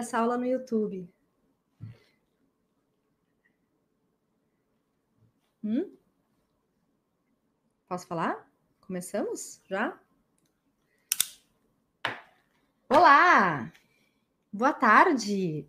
[0.00, 1.08] essa aula no YouTube.
[5.64, 5.96] Hum?
[7.88, 8.50] Posso falar?
[8.80, 10.00] Começamos já?
[12.88, 13.72] Olá!
[14.52, 15.68] Boa tarde!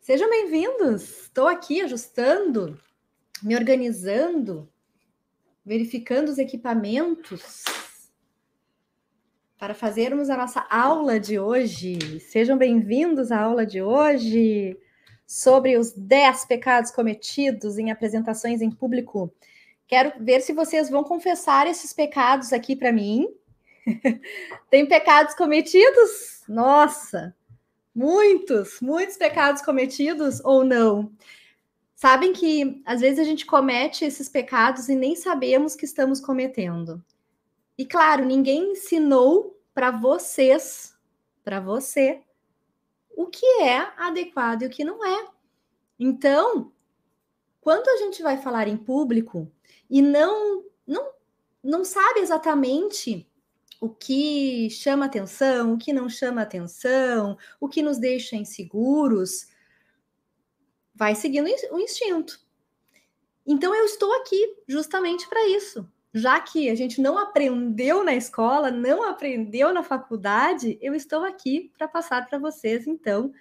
[0.00, 1.22] Sejam bem-vindos!
[1.22, 2.80] Estou aqui ajustando,
[3.42, 4.70] me organizando,
[5.64, 7.62] verificando os equipamentos
[9.60, 12.18] para fazermos a nossa aula de hoje.
[12.18, 14.74] Sejam bem-vindos à aula de hoje
[15.26, 19.30] sobre os 10 pecados cometidos em apresentações em público.
[19.86, 23.28] Quero ver se vocês vão confessar esses pecados aqui para mim.
[24.70, 26.42] Tem pecados cometidos?
[26.48, 27.36] Nossa,
[27.94, 31.12] muitos, muitos pecados cometidos ou não?
[31.94, 37.04] Sabem que às vezes a gente comete esses pecados e nem sabemos que estamos cometendo.
[37.80, 40.94] E claro, ninguém ensinou para vocês,
[41.42, 42.20] para você,
[43.08, 45.28] o que é adequado e o que não é.
[45.98, 46.74] Então,
[47.58, 49.50] quando a gente vai falar em público
[49.88, 51.10] e não não
[51.64, 53.26] não sabe exatamente
[53.80, 59.48] o que chama atenção, o que não chama atenção, o que nos deixa inseguros,
[60.94, 62.38] vai seguindo o instinto.
[63.46, 65.90] Então eu estou aqui justamente para isso.
[66.12, 71.70] Já que a gente não aprendeu na escola, não aprendeu na faculdade, eu estou aqui
[71.78, 73.32] para passar para vocês, então,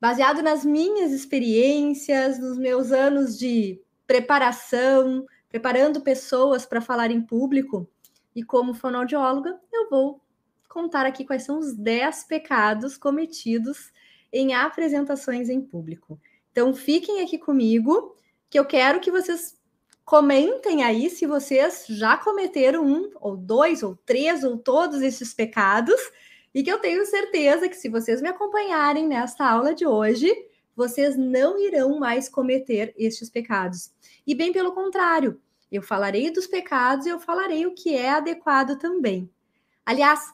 [0.00, 7.88] baseado nas minhas experiências, nos meus anos de preparação, preparando pessoas para falar em público,
[8.34, 10.20] e como fonoaudióloga, eu vou
[10.68, 13.92] contar aqui quais são os 10 pecados cometidos
[14.32, 16.18] em apresentações em público.
[16.50, 18.16] Então, fiquem aqui comigo,
[18.48, 19.56] que eu quero que vocês
[20.04, 26.00] comentem aí se vocês já cometeram um, ou dois, ou três, ou todos esses pecados,
[26.54, 30.30] e que eu tenho certeza que se vocês me acompanharem nesta aula de hoje,
[30.76, 33.90] vocês não irão mais cometer estes pecados.
[34.26, 35.40] E bem pelo contrário,
[35.70, 39.30] eu falarei dos pecados e eu falarei o que é adequado também.
[39.84, 40.32] Aliás,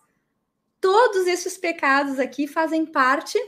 [0.81, 3.39] todos esses pecados aqui fazem parte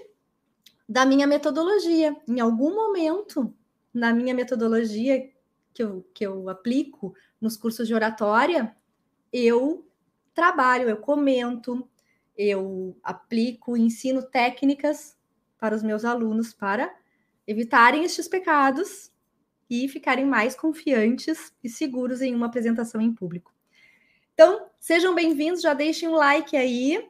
[0.89, 2.17] da minha metodologia.
[2.29, 3.53] Em algum momento,
[3.93, 5.29] na minha metodologia
[5.81, 8.77] que eu, que eu aplico nos cursos de oratória,
[9.33, 9.89] eu
[10.35, 11.89] trabalho, eu comento,
[12.37, 15.17] eu aplico, ensino técnicas
[15.59, 16.95] para os meus alunos para
[17.47, 19.11] evitarem estes pecados
[19.71, 23.55] e ficarem mais confiantes e seguros em uma apresentação em público.
[24.35, 27.09] Então, sejam bem-vindos, já deixem um like aí.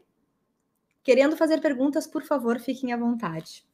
[1.02, 3.64] Querendo fazer perguntas, por favor, fiquem à vontade.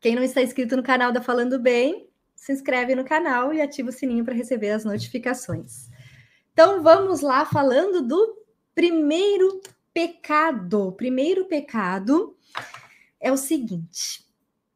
[0.00, 2.09] Quem não está inscrito no canal da Falando Bem,
[2.40, 5.90] se inscreve no canal e ativa o sininho para receber as notificações.
[6.54, 8.42] Então, vamos lá falando do
[8.74, 9.60] primeiro
[9.92, 10.90] pecado.
[10.92, 12.34] Primeiro pecado
[13.20, 14.26] é o seguinte: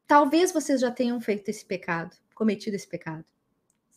[0.07, 3.25] talvez vocês já tenham feito esse pecado, cometido esse pecado.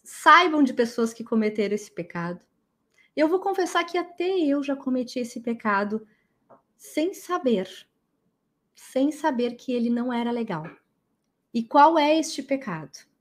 [0.02, 2.40] Saibam de pessoas que cometeram esse pecado.
[3.14, 6.08] Eu vou confessar que até eu já cometi esse pecado
[6.78, 7.70] sem saber,
[8.74, 10.64] sem saber que ele não era legal.
[11.54, 13.17] E qual é este pecado?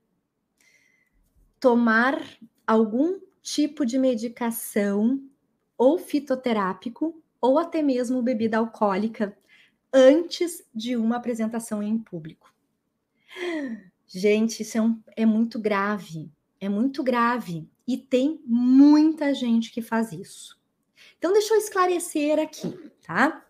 [1.59, 2.21] Tomar
[2.65, 5.21] algum tipo de medicação
[5.77, 9.37] ou fitoterápico ou até mesmo bebida alcoólica
[9.93, 12.53] antes de uma apresentação em público.
[14.05, 19.81] Gente, isso é, um, é muito grave, é muito grave e tem muita gente que
[19.81, 20.59] faz isso.
[21.17, 23.45] Então, deixa eu esclarecer aqui, tá?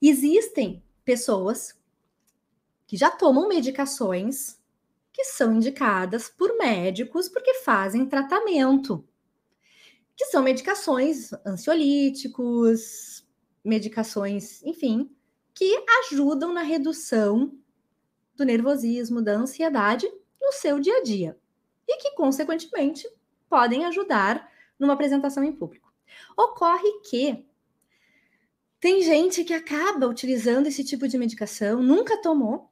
[0.00, 1.78] Existem pessoas
[2.86, 4.58] que já tomam medicações
[5.14, 9.06] que são indicadas por médicos porque fazem tratamento,
[10.16, 13.24] que são medicações ansiolíticos,
[13.64, 15.08] medicações, enfim,
[15.54, 17.56] que ajudam na redução
[18.34, 20.10] do nervosismo, da ansiedade
[20.42, 21.38] no seu dia a dia
[21.86, 23.08] e que, consequentemente,
[23.48, 25.94] podem ajudar numa apresentação em público.
[26.36, 27.46] Ocorre que
[28.80, 32.68] tem gente que acaba utilizando esse tipo de medicação, nunca tomou,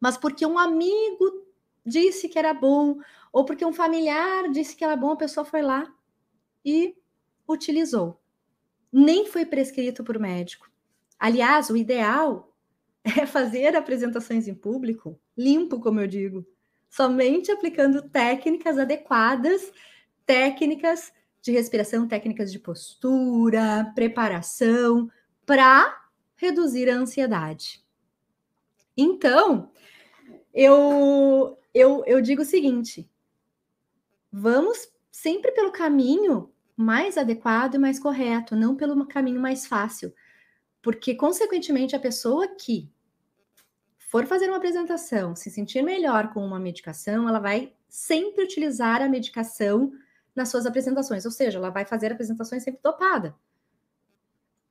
[0.00, 1.39] mas porque um amigo
[1.90, 2.98] disse que era bom,
[3.32, 5.92] ou porque um familiar disse que era bom, a pessoa foi lá
[6.64, 6.96] e
[7.48, 8.20] utilizou.
[8.92, 10.70] Nem foi prescrito por médico.
[11.18, 12.54] Aliás, o ideal
[13.04, 16.46] é fazer apresentações em público limpo, como eu digo,
[16.88, 19.72] somente aplicando técnicas adequadas,
[20.26, 25.10] técnicas de respiração, técnicas de postura, preparação,
[25.46, 25.98] para
[26.36, 27.82] reduzir a ansiedade.
[28.96, 29.70] Então,
[30.52, 33.08] eu, eu, eu digo o seguinte:
[34.30, 40.14] vamos sempre pelo caminho mais adequado e mais correto, não pelo caminho mais fácil.
[40.82, 42.90] Porque, consequentemente, a pessoa que
[43.98, 49.08] for fazer uma apresentação, se sentir melhor com uma medicação, ela vai sempre utilizar a
[49.08, 49.92] medicação
[50.34, 53.36] nas suas apresentações, ou seja, ela vai fazer apresentações sempre dopada.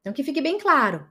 [0.02, 1.10] Então, que fique bem claro: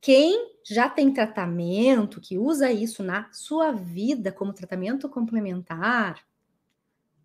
[0.00, 6.22] quem já tem tratamento, que usa isso na sua vida como tratamento complementar,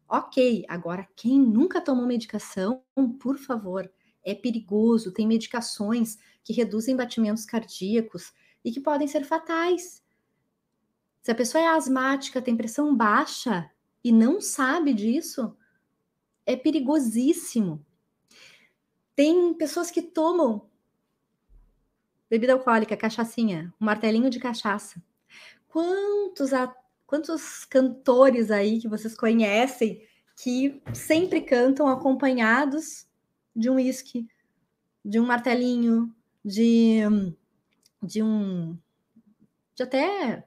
[0.08, 0.64] ok.
[0.70, 2.84] Agora, quem nunca tomou medicação,
[3.20, 3.92] por favor,
[4.24, 5.12] é perigoso.
[5.12, 8.32] Tem medicações que reduzem batimentos cardíacos
[8.64, 10.02] e que podem ser fatais.
[11.22, 13.70] Se a pessoa é asmática, tem pressão baixa
[14.04, 15.56] e não sabe disso,
[16.46, 17.86] é perigosíssimo.
[19.16, 20.70] Tem pessoas que tomam
[22.34, 25.00] bebida alcoólica, cachaçinha, um martelinho de cachaça.
[25.68, 26.50] Quantos,
[27.06, 30.04] quantos cantores aí que vocês conhecem
[30.36, 33.08] que sempre cantam acompanhados
[33.56, 34.28] de um uísque,
[35.06, 36.12] de um martelinho,
[36.44, 37.02] de,
[38.02, 38.76] de um.
[39.76, 40.44] de até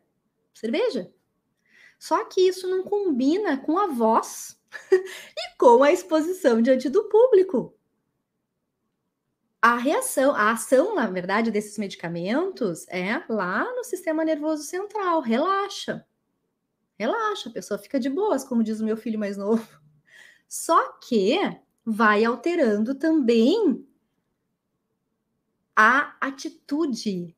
[0.53, 1.09] cerveja?
[2.01, 4.61] Só que isso não combina com a voz
[4.91, 7.76] e com a exposição diante do público.
[9.61, 15.21] A reação, a ação, na verdade, desses medicamentos é lá no sistema nervoso central.
[15.21, 16.07] Relaxa.
[16.99, 19.67] Relaxa, a pessoa fica de boas, como diz o meu filho mais novo.
[20.49, 21.39] Só que
[21.85, 23.87] vai alterando também
[25.75, 27.37] a atitude,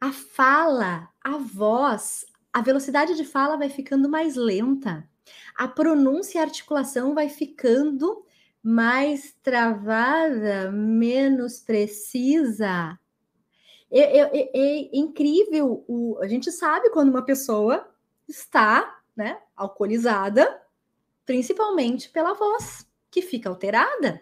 [0.00, 5.08] a fala, a voz, a velocidade de fala vai ficando mais lenta.
[5.56, 8.25] A pronúncia e a articulação vai ficando
[8.66, 12.98] mais travada, menos precisa.
[13.88, 15.84] É, é, é, é incrível.
[15.86, 17.88] O, a gente sabe quando uma pessoa
[18.26, 20.60] está né, alcoolizada,
[21.24, 24.20] principalmente pela voz, que fica alterada.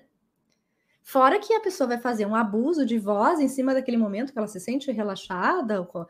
[1.03, 4.39] Fora que a pessoa vai fazer um abuso de voz em cima daquele momento que
[4.39, 6.05] ela se sente relaxada, com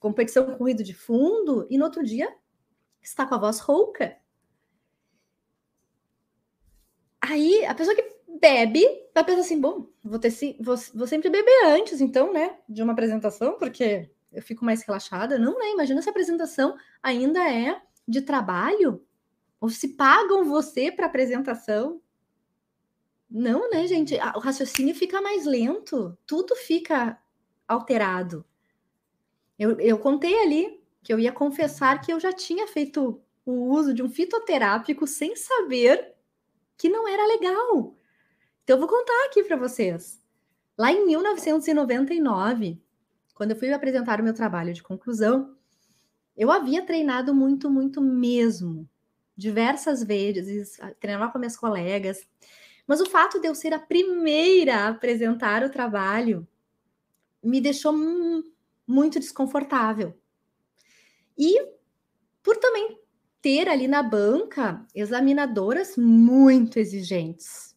[0.00, 2.34] competição com ruído de fundo, e no outro dia
[3.02, 4.16] está com a voz rouca.
[7.28, 8.04] Aí a pessoa que
[8.40, 8.84] bebe
[9.14, 12.92] vai pensar assim: bom, vou, ter, vou, vou sempre beber antes, então, né, de uma
[12.92, 15.38] apresentação, porque eu fico mais relaxada.
[15.38, 15.72] Não, né?
[15.72, 19.04] Imagina se a apresentação ainda é de trabalho,
[19.60, 22.00] ou se pagam você para apresentação.
[23.30, 24.14] Não, né, gente?
[24.34, 27.20] O raciocínio fica mais lento, tudo fica
[27.66, 28.42] alterado.
[29.58, 33.92] Eu, eu contei ali que eu ia confessar que eu já tinha feito o uso
[33.92, 36.14] de um fitoterápico sem saber
[36.78, 37.94] que não era legal.
[38.62, 40.22] Então eu vou contar aqui para vocês.
[40.78, 42.80] Lá em 1999,
[43.34, 45.56] quando eu fui apresentar o meu trabalho de conclusão,
[46.36, 48.88] eu havia treinado muito, muito mesmo,
[49.36, 52.24] diversas vezes, treinava com minhas colegas,
[52.86, 56.46] mas o fato de eu ser a primeira a apresentar o trabalho
[57.42, 57.92] me deixou
[58.86, 60.16] muito desconfortável.
[61.36, 61.60] E
[62.42, 63.00] por também
[63.40, 67.76] ter ali na banca examinadoras muito exigentes.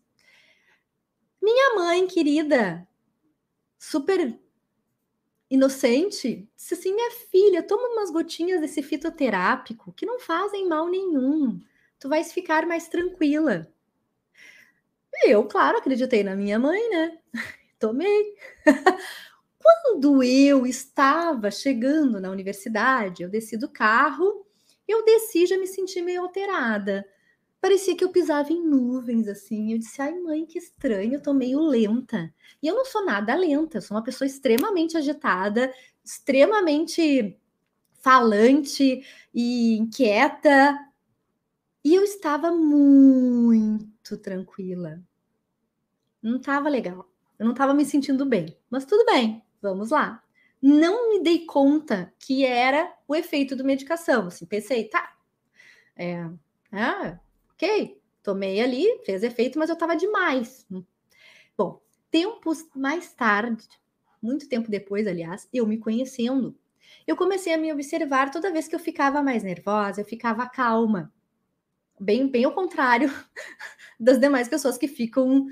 [1.41, 2.87] Minha mãe querida,
[3.79, 4.39] super
[5.49, 11.59] inocente, disse assim: minha filha, toma umas gotinhas desse fitoterápico que não fazem mal nenhum.
[11.99, 13.71] Tu vais ficar mais tranquila.
[15.25, 17.19] Eu, claro, acreditei na minha mãe, né?
[17.77, 18.35] Tomei.
[19.59, 24.45] Quando eu estava chegando na universidade, eu desci do carro,
[24.91, 27.07] eu desci já me senti meio alterada.
[27.59, 29.71] Parecia que eu pisava em nuvens, assim.
[29.71, 32.33] Eu disse, ai, mãe, que estranho, eu tô meio lenta.
[32.61, 35.71] E eu não sou nada lenta, eu sou uma pessoa extremamente agitada,
[36.03, 37.39] extremamente
[38.01, 40.77] falante e inquieta.
[41.83, 45.01] E eu estava muito tranquila.
[46.21, 47.07] Não estava legal.
[47.37, 48.57] Eu não estava me sentindo bem.
[48.69, 50.23] Mas tudo bem, vamos lá.
[50.61, 54.27] Não me dei conta que era o efeito da medicação.
[54.27, 55.15] Assim, pensei, tá,
[55.95, 56.29] é,
[56.71, 57.19] ah,
[57.53, 60.67] ok, tomei ali, fez efeito, mas eu estava demais.
[61.57, 63.67] Bom, tempos mais tarde,
[64.21, 66.57] muito tempo depois, aliás, eu me conhecendo,
[67.07, 71.11] eu comecei a me observar toda vez que eu ficava mais nervosa, eu ficava calma.
[71.99, 73.09] Bem, bem ao contrário
[73.99, 75.47] das demais pessoas que ficam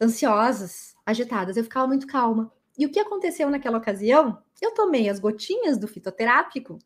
[0.00, 1.56] ansiosas, agitadas.
[1.56, 2.52] Eu ficava muito calma.
[2.80, 4.42] E o que aconteceu naquela ocasião?
[4.58, 6.78] Eu tomei as gotinhas do fitoterápico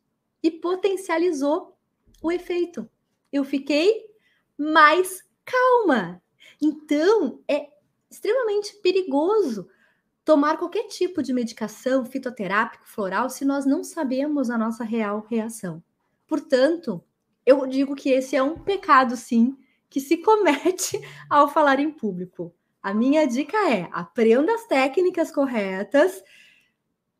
[0.43, 1.73] e potencializou
[2.21, 2.89] o efeito.
[3.31, 4.05] Eu fiquei
[4.57, 6.21] mais calma.
[6.61, 7.69] Então, é
[8.11, 9.69] extremamente perigoso
[10.25, 15.81] tomar qualquer tipo de medicação fitoterápico, floral, se nós não sabemos a nossa real reação.
[16.27, 17.01] Portanto,
[17.45, 19.57] eu digo que esse é um pecado, sim,
[19.89, 20.99] que se comete
[21.29, 22.53] ao falar em público.
[22.85, 26.23] A minha dica é: aprenda as técnicas corretas,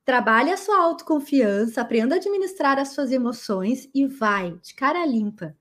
[0.05, 5.57] trabalhe a sua autoconfiança, aprenda a administrar as suas emoções e vai de cara limpa,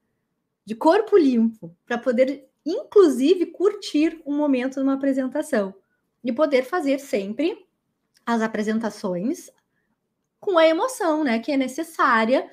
[0.63, 5.75] de corpo limpo, para poder, inclusive, curtir um momento numa apresentação
[6.23, 7.67] e poder fazer sempre
[8.27, 9.51] as apresentações
[10.39, 12.47] com a emoção, né, que é necessária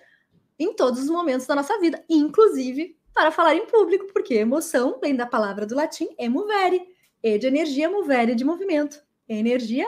[0.57, 5.13] em todos os momentos da nossa vida, inclusive para falar em público, porque emoção vem
[5.17, 6.87] da palavra do latim emovere,
[7.23, 9.87] e de energia, movere de movimento, energia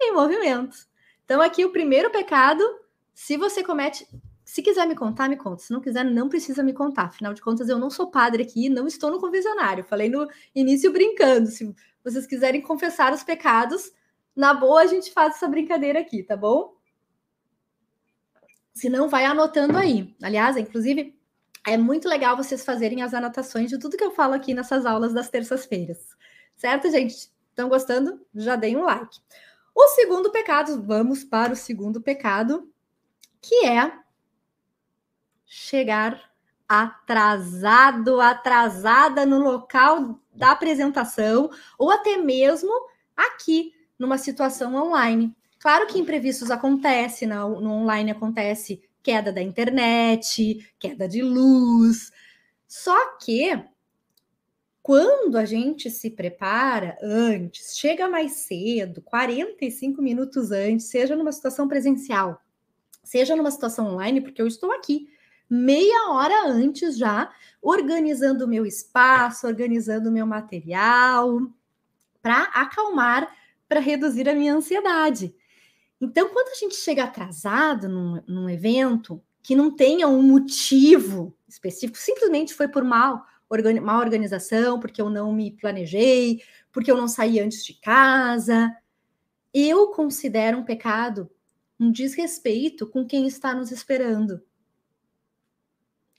[0.00, 0.76] em movimento.
[1.24, 2.62] Então aqui o primeiro pecado,
[3.14, 4.06] se você comete,
[4.44, 5.62] se quiser me contar, me conta.
[5.62, 7.06] Se não quiser, não precisa me contar.
[7.06, 9.82] Afinal de contas, eu não sou padre aqui, não estou no confessionário.
[9.84, 11.48] Falei no início brincando.
[11.48, 13.90] Se vocês quiserem confessar os pecados,
[14.36, 16.76] na boa a gente faz essa brincadeira aqui, tá bom?
[18.72, 20.14] Se não, vai anotando aí.
[20.22, 21.18] Aliás, inclusive,
[21.66, 25.12] é muito legal vocês fazerem as anotações de tudo que eu falo aqui nessas aulas
[25.12, 26.15] das terças-feiras.
[26.56, 27.30] Certo, gente?
[27.50, 28.20] Estão gostando?
[28.34, 29.18] Já deem um like.
[29.74, 32.70] O segundo pecado, vamos para o segundo pecado,
[33.42, 33.92] que é
[35.44, 36.34] chegar
[36.68, 42.70] atrasado, atrasada no local da apresentação, ou até mesmo
[43.14, 45.34] aqui, numa situação online.
[45.58, 52.10] Claro que imprevistos acontecem, no, online acontece queda da internet, queda de luz.
[52.66, 53.62] Só que
[54.86, 61.66] quando a gente se prepara antes, chega mais cedo, 45 minutos antes, seja numa situação
[61.66, 62.40] presencial,
[63.02, 65.08] seja numa situação online, porque eu estou aqui
[65.50, 71.36] meia hora antes já, organizando o meu espaço, organizando o meu material,
[72.22, 73.28] para acalmar,
[73.68, 75.34] para reduzir a minha ansiedade.
[76.00, 81.98] Então, quando a gente chega atrasado num, num evento que não tenha um motivo específico,
[81.98, 87.08] simplesmente foi por mal, organi má organização, porque eu não me planejei, porque eu não
[87.08, 88.74] saí antes de casa,
[89.54, 91.30] eu considero um pecado
[91.78, 94.42] um desrespeito com quem está nos esperando.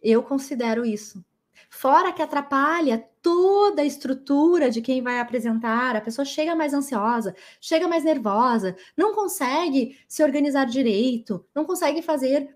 [0.01, 1.25] Eu considero isso.
[1.69, 7.35] Fora que atrapalha toda a estrutura de quem vai apresentar, a pessoa chega mais ansiosa,
[7.59, 12.55] chega mais nervosa, não consegue se organizar direito, não consegue fazer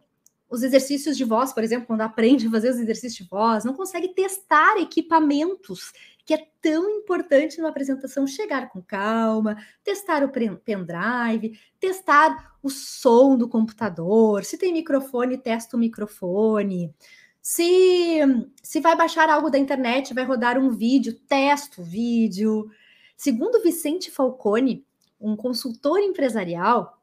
[0.51, 3.73] os exercícios de voz, por exemplo, quando aprende a fazer os exercícios de voz, não
[3.73, 5.93] consegue testar equipamentos,
[6.25, 13.37] que é tão importante numa apresentação chegar com calma, testar o pendrive, testar o som
[13.37, 16.93] do computador, se tem microfone, testa o microfone.
[17.41, 18.19] Se,
[18.61, 22.69] se vai baixar algo da internet, vai rodar um vídeo, testa o vídeo.
[23.15, 24.85] Segundo Vicente Falcone,
[25.19, 27.00] um consultor empresarial,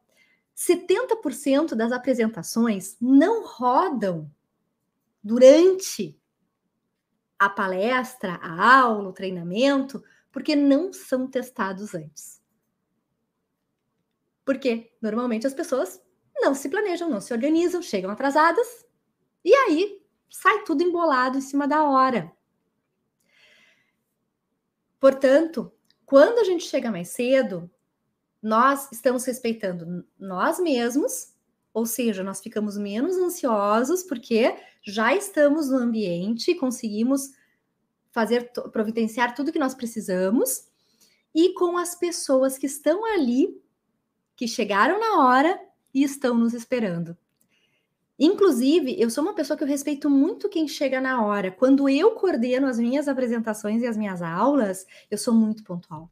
[0.59, 4.29] 70% das apresentações não rodam
[5.23, 6.19] durante
[7.37, 12.41] a palestra, a aula, o treinamento, porque não são testados antes.
[14.43, 16.01] Porque normalmente as pessoas
[16.35, 18.85] não se planejam, não se organizam, chegam atrasadas
[19.45, 22.35] e aí sai tudo embolado em cima da hora.
[24.99, 25.71] Portanto,
[26.05, 27.71] quando a gente chega mais cedo,
[28.41, 31.33] nós estamos respeitando nós mesmos,
[31.73, 37.31] ou seja, nós ficamos menos ansiosos porque já estamos no ambiente, conseguimos
[38.11, 40.67] fazer providenciar tudo que nós precisamos
[41.33, 43.61] e com as pessoas que estão ali,
[44.35, 45.59] que chegaram na hora
[45.93, 47.15] e estão nos esperando.
[48.17, 51.51] Inclusive, eu sou uma pessoa que eu respeito muito quem chega na hora.
[51.51, 56.11] Quando eu coordeno as minhas apresentações e as minhas aulas, eu sou muito pontual.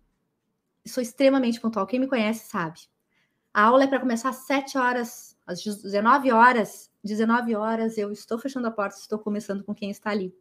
[0.88, 1.86] Sou extremamente pontual.
[1.86, 2.80] Quem me conhece sabe.
[3.54, 6.92] A aula é para começar às 7 horas, às 19 horas.
[7.04, 10.36] 19 horas eu estou fechando a porta, estou começando com quem está ali.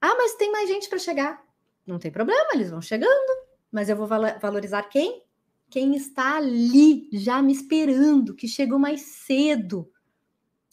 [0.00, 1.42] Ah, mas tem mais gente para chegar.
[1.86, 3.48] Não tem problema, eles vão chegando.
[3.70, 5.24] Mas eu vou valorizar quem?
[5.68, 9.90] Quem está ali, já me esperando, que chegou mais cedo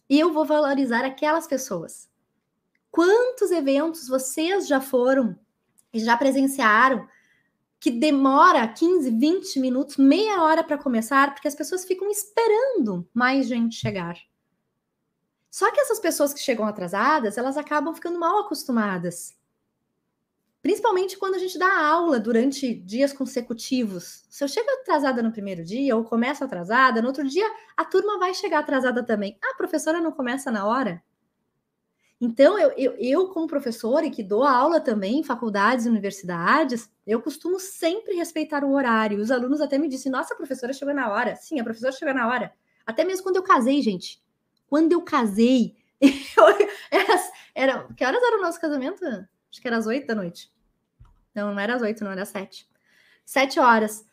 [0.10, 2.10] e eu vou valorizar aquelas pessoas.
[2.90, 5.38] Quantos eventos vocês já foram
[5.92, 7.08] e já presenciaram
[7.86, 13.46] que demora 15, 20 minutos, meia hora para começar, porque as pessoas ficam esperando mais
[13.46, 14.18] gente chegar.
[15.52, 19.38] Só que essas pessoas que chegam atrasadas, elas acabam ficando mal acostumadas.
[20.64, 24.26] Principalmente quando a gente dá aula durante dias consecutivos.
[24.32, 27.46] Se eu chego atrasada no primeiro dia ou começo atrasada, no outro dia
[27.78, 29.38] a turma vai chegar atrasada também.
[29.44, 31.04] Ah, a professora não começa na hora?
[32.20, 36.90] Então, eu, eu, eu, como professora e que dou aula também em faculdades e universidades,
[37.06, 39.20] eu costumo sempre respeitar o horário.
[39.20, 41.36] Os alunos até me dizem, nossa, a professora chegou na hora.
[41.36, 42.54] Sim, a professora chegou na hora.
[42.86, 44.24] Até mesmo quando eu casei, gente.
[44.68, 46.46] Quando eu casei, eu,
[46.90, 49.04] era, era, que horas era o nosso casamento?
[49.06, 50.52] Acho que era às oito da noite.
[51.34, 52.68] Não, não era às oito, não era às sete.
[53.26, 54.06] Sete horas.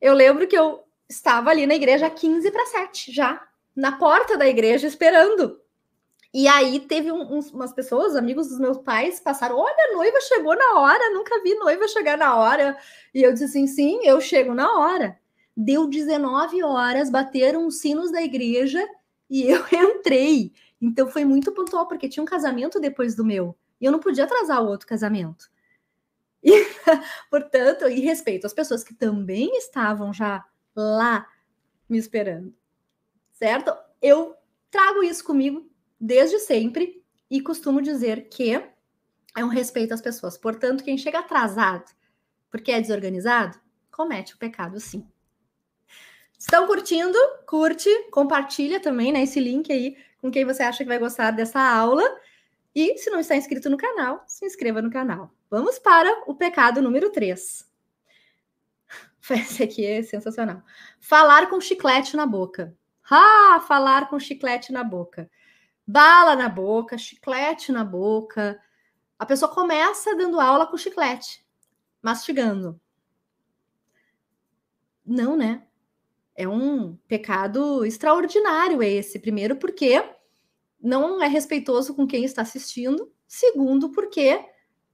[0.00, 3.46] Eu lembro que eu estava ali na igreja 15 para 7, já
[3.76, 5.60] na porta da igreja esperando.
[6.38, 10.20] E aí teve um, uns, umas pessoas, amigos dos meus pais, passaram: olha, a noiva
[10.20, 12.76] chegou na hora, nunca vi noiva chegar na hora.
[13.14, 15.18] E eu disse assim: sim, eu chego na hora.
[15.56, 18.86] Deu 19 horas, bateram os sinos da igreja
[19.30, 20.52] e eu entrei.
[20.78, 23.56] Então foi muito pontual, porque tinha um casamento depois do meu.
[23.80, 25.50] E eu não podia atrasar o outro casamento.
[26.44, 26.52] E,
[27.30, 30.44] portanto, e respeito às pessoas que também estavam já
[30.76, 31.26] lá
[31.88, 32.54] me esperando.
[33.32, 33.74] Certo?
[34.02, 34.34] Eu
[34.70, 40.38] trago isso comigo desde sempre e costumo dizer que é um respeito às pessoas.
[40.38, 41.84] Portanto, quem chega atrasado
[42.50, 43.58] porque é desorganizado,
[43.90, 45.06] comete o pecado sim.
[46.38, 47.18] Estão curtindo?
[47.46, 51.60] Curte, compartilha também né, esse link aí com quem você acha que vai gostar dessa
[51.60, 52.02] aula.
[52.74, 55.30] E se não está inscrito no canal, se inscreva no canal.
[55.50, 57.66] Vamos para o pecado número 3.
[59.30, 60.62] Esse aqui é sensacional.
[61.00, 62.76] Falar com chiclete na boca.
[63.10, 65.30] Ah, falar com chiclete na boca.
[65.86, 68.60] Bala na boca, chiclete na boca.
[69.18, 71.46] A pessoa começa dando aula com chiclete,
[72.02, 72.80] mastigando.
[75.04, 75.66] Não, né?
[76.34, 79.18] É um pecado extraordinário esse.
[79.18, 80.04] Primeiro, porque
[80.80, 83.10] não é respeitoso com quem está assistindo.
[83.26, 84.44] Segundo, porque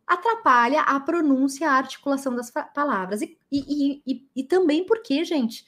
[0.07, 3.23] atrapalha a pronúncia, a articulação das palavras.
[3.23, 5.67] E, e, e, e, também porque, gente,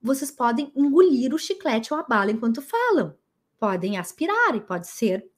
[0.00, 3.16] vocês podem engolir o chiclete ou a bala enquanto falam.
[3.58, 5.28] Podem aspirar e pode ser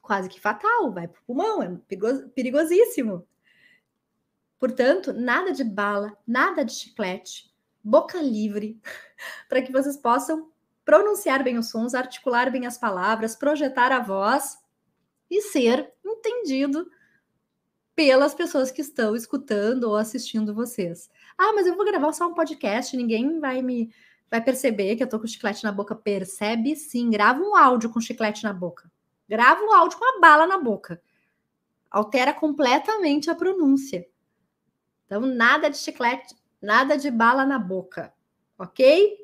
[0.00, 1.68] quase que fatal, vai para o pulmão, é
[2.34, 3.26] perigosíssimo.
[4.58, 8.80] Portanto, nada de bala, nada de chiclete, boca livre,
[9.48, 10.50] para que vocês possam
[10.84, 14.56] pronunciar bem os sons, articular bem as palavras, projetar a voz
[15.28, 16.88] e ser entendido
[17.96, 21.10] pelas pessoas que estão escutando ou assistindo vocês.
[21.36, 23.92] Ah, mas eu vou gravar só um podcast, ninguém vai me
[24.30, 25.94] vai perceber que eu tô com chiclete na boca.
[25.94, 28.90] Percebe sim, grava um áudio com chiclete na boca.
[29.28, 31.00] Grava um áudio com a bala na boca.
[31.90, 34.06] Altera completamente a pronúncia.
[35.06, 38.12] Então, nada de chiclete nada de bala na boca,
[38.58, 39.16] ok?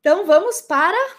[0.00, 1.16] Então vamos para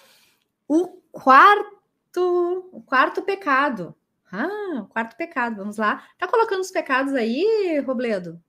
[0.68, 3.96] o quarto, o quarto pecado.
[4.32, 6.08] Ah, quarto pecado, vamos lá.
[6.18, 8.42] Tá colocando os pecados aí, Robledo?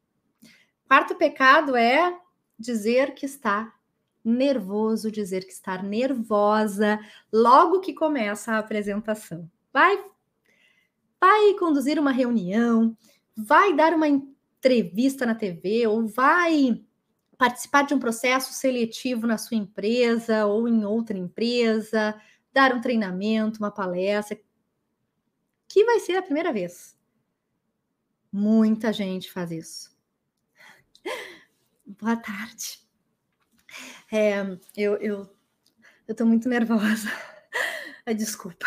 [0.88, 2.18] Quarto pecado é
[2.58, 3.72] dizer que está
[4.24, 6.98] nervoso, dizer que está nervosa
[7.32, 9.50] logo que começa a apresentação.
[9.72, 10.02] Vai
[11.20, 12.96] vai conduzir uma reunião,
[13.34, 16.82] vai dar uma entrevista na TV ou vai
[17.38, 22.20] participar de um processo seletivo na sua empresa ou em outra empresa,
[22.52, 24.38] dar um treinamento, uma palestra,
[25.66, 26.96] que vai ser a primeira vez.
[28.30, 29.96] Muita gente faz isso.
[31.86, 32.83] Boa tarde.
[34.10, 34.40] É,
[34.76, 35.36] eu, eu,
[36.06, 37.08] eu tô muito nervosa.
[38.16, 38.66] Desculpa.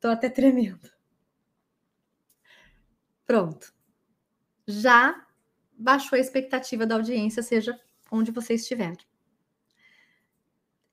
[0.00, 0.90] Tô até tremendo.
[3.24, 3.76] Pronto
[4.66, 5.26] já
[5.78, 7.78] baixou a expectativa da audiência, seja
[8.10, 8.96] onde você estiver.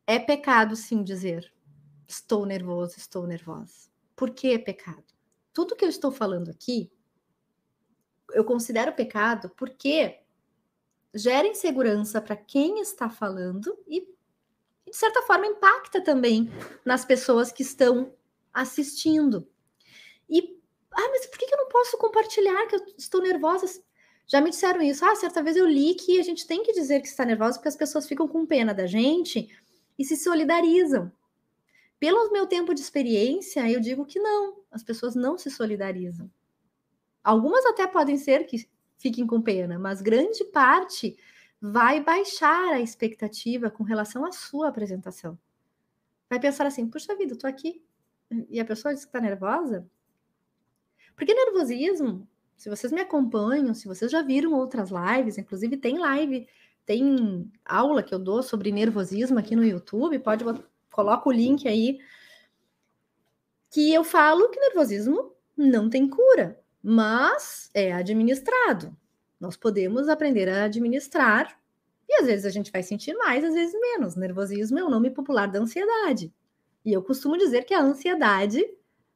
[0.05, 1.51] É pecado, sim, dizer
[2.07, 3.89] estou nervoso, estou nervosa.
[4.15, 5.03] Por que é pecado?
[5.51, 6.91] Tudo que eu estou falando aqui,
[8.31, 10.22] eu considero pecado porque
[11.13, 16.52] gera insegurança para quem está falando e, de certa forma, impacta também
[16.84, 18.13] nas pessoas que estão
[18.54, 19.47] assistindo.
[20.30, 20.60] E
[20.95, 23.65] ah, mas por que eu não posso compartilhar que eu estou nervosa?
[24.28, 25.04] Já me disseram isso.
[25.04, 27.67] Ah, certa vez eu li que a gente tem que dizer que está nervosa porque
[27.67, 29.49] as pessoas ficam com pena da gente
[29.97, 31.12] e se solidarizam.
[31.99, 36.30] Pelo meu tempo de experiência, eu digo que não, as pessoas não se solidarizam.
[37.23, 38.67] Algumas até podem ser que
[39.03, 41.17] fiquem com pena, mas grande parte
[41.61, 45.37] vai baixar a expectativa com relação à sua apresentação.
[46.29, 47.83] Vai pensar assim: puxa vida, eu tô aqui.
[48.49, 49.85] E a pessoa diz que está nervosa,
[51.15, 56.47] porque nervosismo, se vocês me acompanham, se vocês já viram outras lives, inclusive tem live,
[56.85, 60.43] tem aula que eu dou sobre nervosismo aqui no YouTube, pode
[60.89, 61.99] coloca o link aí
[63.69, 68.95] que eu falo que nervosismo não tem cura, mas é administrado.
[69.39, 71.57] Nós podemos aprender a administrar
[72.09, 74.15] e às vezes a gente vai sentir mais, às vezes menos.
[74.15, 76.33] Nervosismo é o nome popular da ansiedade.
[76.85, 78.61] E eu costumo dizer que a ansiedade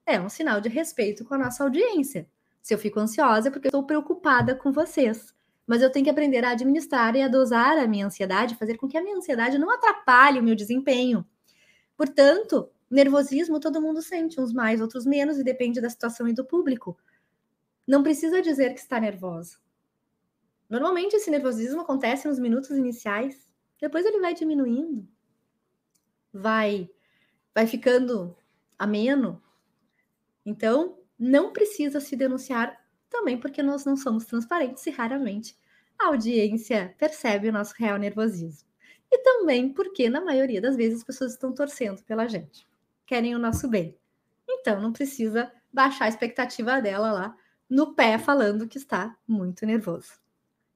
[0.05, 2.27] é um sinal de respeito com a nossa audiência.
[2.61, 5.35] Se eu fico ansiosa é porque eu estou preocupada com vocês.
[5.65, 8.87] Mas eu tenho que aprender a administrar e a dosar a minha ansiedade, fazer com
[8.87, 11.25] que a minha ansiedade não atrapalhe o meu desempenho.
[11.97, 16.45] Portanto, nervosismo todo mundo sente, uns mais, outros menos, e depende da situação e do
[16.45, 16.97] público.
[17.87, 19.57] Não precisa dizer que está nervosa.
[20.69, 23.47] Normalmente esse nervosismo acontece nos minutos iniciais,
[23.79, 25.07] Depois ele vai diminuindo,
[26.33, 26.89] vai,
[27.53, 28.35] vai ficando
[28.77, 29.41] ameno.
[30.45, 32.75] Então, não precisa se denunciar
[33.09, 35.55] também porque nós não somos transparentes e raramente
[35.99, 38.67] a audiência percebe o nosso real nervosismo.
[39.11, 42.67] E também porque, na maioria das vezes, as pessoas estão torcendo pela gente,
[43.05, 43.97] querem o nosso bem.
[44.49, 47.37] Então, não precisa baixar a expectativa dela lá
[47.69, 50.13] no pé, falando que está muito nervoso.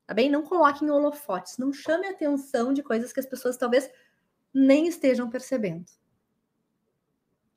[0.05, 0.29] Tá bem?
[0.29, 3.89] Não coloque em holofotes, não chame a atenção de coisas que as pessoas talvez
[4.53, 5.85] nem estejam percebendo.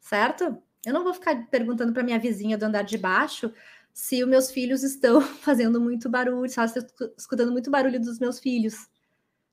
[0.00, 0.62] Certo?
[0.84, 3.52] Eu não vou ficar perguntando para minha vizinha do andar de baixo
[3.92, 6.80] se os meus filhos estão fazendo muito barulho, se ela está
[7.16, 8.88] escutando muito barulho dos meus filhos.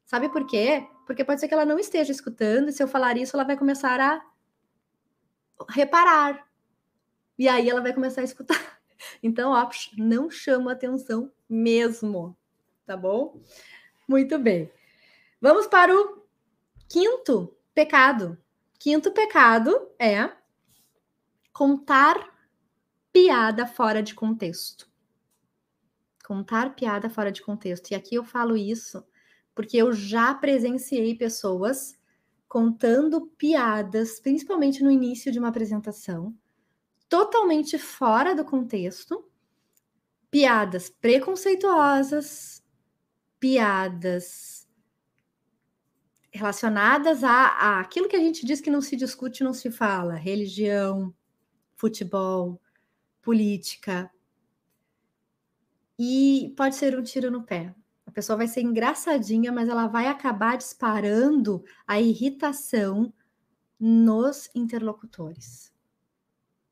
[0.05, 0.85] Sabe por quê?
[1.05, 3.55] Porque pode ser que ela não esteja escutando, e se eu falar isso, ela vai
[3.55, 4.21] começar a
[5.69, 6.45] reparar.
[7.37, 8.80] E aí ela vai começar a escutar.
[9.21, 12.37] Então, ó, não chama atenção mesmo,
[12.85, 13.41] tá bom?
[14.07, 14.71] Muito bem.
[15.39, 16.23] Vamos para o
[16.89, 18.37] quinto pecado.
[18.79, 20.31] Quinto pecado é
[21.53, 22.31] contar
[23.11, 24.89] piada fora de contexto.
[26.25, 27.91] Contar piada fora de contexto.
[27.91, 29.05] E aqui eu falo isso
[29.53, 31.97] porque eu já presenciei pessoas
[32.47, 36.35] contando piadas, principalmente no início de uma apresentação,
[37.11, 39.29] totalmente fora do contexto,
[40.31, 42.63] piadas preconceituosas,
[43.37, 44.65] piadas
[46.31, 50.13] relacionadas a, a aquilo que a gente diz que não se discute, não se fala,
[50.13, 51.13] religião,
[51.75, 52.61] futebol,
[53.21, 54.09] política.
[55.99, 57.75] E pode ser um tiro no pé.
[58.05, 63.13] A pessoa vai ser engraçadinha, mas ela vai acabar disparando a irritação
[63.77, 65.70] nos interlocutores.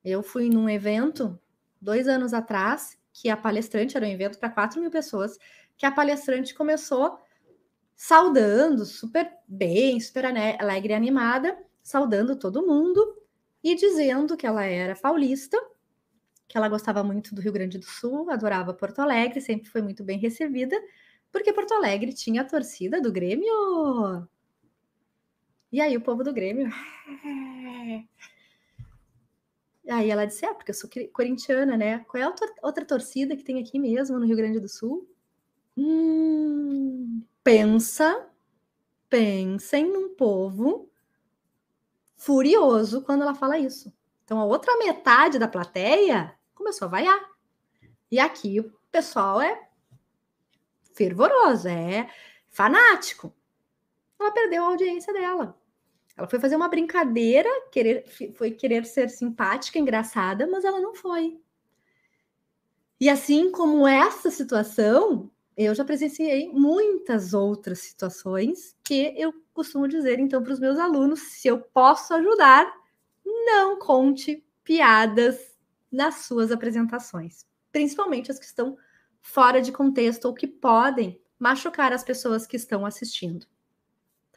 [0.03, 1.39] Eu fui num evento
[1.81, 5.37] dois anos atrás, que a palestrante era um evento para 4 mil pessoas,
[5.77, 7.17] que a palestrante começou
[7.95, 13.17] saudando, super bem, super alegre e animada, saudando todo mundo
[13.63, 15.57] e dizendo que ela era paulista
[16.49, 20.03] que ela gostava muito do Rio Grande do Sul, adorava Porto Alegre, sempre foi muito
[20.03, 20.75] bem recebida,
[21.31, 24.27] porque Porto Alegre tinha a torcida do Grêmio.
[25.71, 26.67] E aí o povo do Grêmio.
[29.89, 31.99] Aí ela disse: É, porque eu sou corintiana, né?
[32.07, 35.09] Qual é a outra torcida que tem aqui mesmo no Rio Grande do Sul?
[35.75, 38.29] Hum, pensa,
[39.09, 40.89] pensem num povo
[42.15, 43.91] furioso quando ela fala isso.
[44.23, 47.19] Então a outra metade da plateia começou a vaiar.
[48.11, 49.69] E aqui o pessoal é
[50.93, 52.09] fervoroso, é
[52.49, 53.33] fanático.
[54.19, 55.57] Ela perdeu a audiência dela.
[56.19, 58.05] Ela foi fazer uma brincadeira, querer,
[58.35, 61.39] foi querer ser simpática, engraçada, mas ela não foi.
[62.99, 70.19] E assim como essa situação, eu já presenciei muitas outras situações que eu costumo dizer
[70.19, 72.69] então para os meus alunos: se eu posso ajudar,
[73.25, 75.57] não conte piadas
[75.89, 78.77] nas suas apresentações, principalmente as que estão
[79.21, 83.47] fora de contexto ou que podem machucar as pessoas que estão assistindo.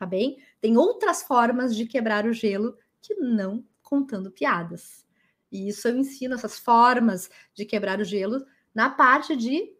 [0.02, 0.36] Tá bem?
[0.60, 5.06] Tem outras formas de quebrar o gelo que não contando piadas.
[5.48, 9.72] E isso eu ensino essas formas de quebrar o gelo na parte de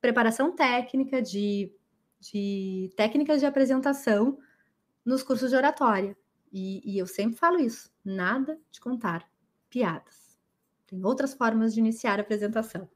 [0.00, 1.72] preparação técnica, de,
[2.18, 4.40] de técnicas de apresentação
[5.04, 6.18] nos cursos de oratória.
[6.52, 9.30] E, e eu sempre falo isso: nada de contar
[9.70, 10.36] piadas.
[10.88, 12.90] Tem outras formas de iniciar a apresentação.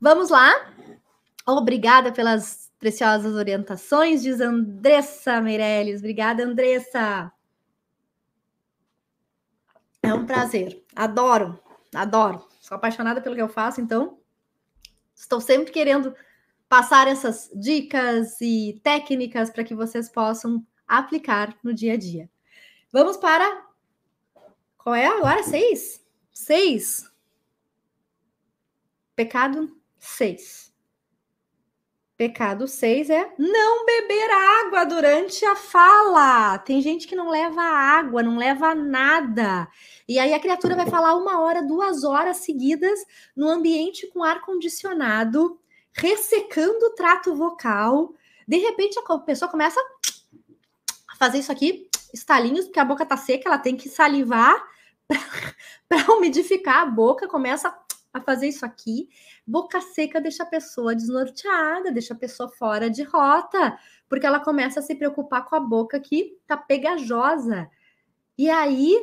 [0.00, 0.52] Vamos lá?
[1.44, 6.00] Obrigada pelas preciosas orientações, diz Andressa Meirelles.
[6.00, 7.30] Obrigada, Andressa.
[10.02, 10.82] É um prazer.
[10.96, 11.60] Adoro,
[11.94, 12.48] adoro.
[12.60, 14.18] Sou apaixonada pelo que eu faço, então
[15.14, 16.14] estou sempre querendo
[16.68, 22.30] passar essas dicas e técnicas para que vocês possam aplicar no dia a dia.
[22.90, 23.66] Vamos para.
[24.78, 25.42] Qual é agora?
[25.42, 26.02] Seis?
[26.32, 27.10] Seis.
[29.14, 30.69] Pecado seis.
[32.20, 36.58] Pecado seis é não beber água durante a fala.
[36.58, 39.66] Tem gente que não leva água, não leva nada.
[40.06, 43.00] E aí a criatura vai falar uma hora, duas horas seguidas
[43.34, 45.58] no ambiente com ar condicionado,
[45.94, 48.12] ressecando o trato vocal.
[48.46, 49.80] De repente a pessoa começa
[51.10, 54.62] a fazer isso aqui, estalinhos, porque a boca tá seca, ela tem que salivar
[55.88, 57.78] para umidificar a boca, começa a
[58.18, 59.08] fazer isso aqui.
[59.46, 64.80] Boca seca deixa a pessoa desnorteada, deixa a pessoa fora de rota, porque ela começa
[64.80, 67.70] a se preocupar com a boca que tá pegajosa.
[68.36, 68.98] E aí,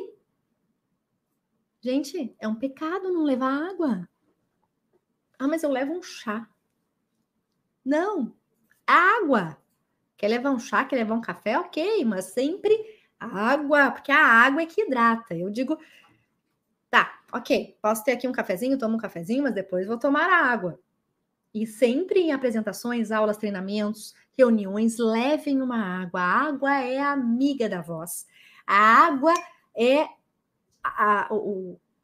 [1.80, 4.08] gente, é um pecado não levar água.
[5.38, 6.46] Ah, mas eu levo um chá.
[7.84, 8.34] Não,
[8.86, 9.56] água.
[10.16, 11.56] Quer levar um chá, quer levar um café?
[11.58, 12.76] Ok, mas sempre
[13.18, 15.34] água, porque a água é que hidrata.
[15.34, 15.78] Eu digo,
[17.32, 20.78] ok, posso ter aqui um cafezinho, tomo um cafezinho, mas depois vou tomar água.
[21.54, 26.20] E sempre em apresentações, aulas, treinamentos, reuniões, levem uma água.
[26.20, 28.26] A água é amiga da voz.
[28.66, 29.34] A água
[29.76, 30.02] é
[30.82, 31.28] a, a,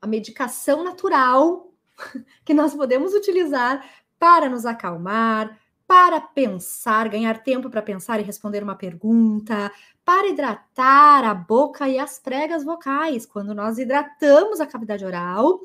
[0.00, 1.72] a medicação natural
[2.44, 3.84] que nós podemos utilizar
[4.18, 9.70] para nos acalmar, para pensar, ganhar tempo para pensar e responder uma pergunta,
[10.04, 13.24] para hidratar a boca e as pregas vocais.
[13.24, 15.60] Quando nós hidratamos a cavidade oral,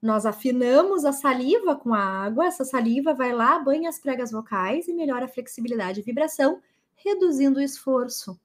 [0.00, 4.86] nós afinamos a saliva com a água, essa saliva vai lá, banha as pregas vocais
[4.86, 6.62] e melhora a flexibilidade e vibração,
[6.94, 8.38] reduzindo o esforço.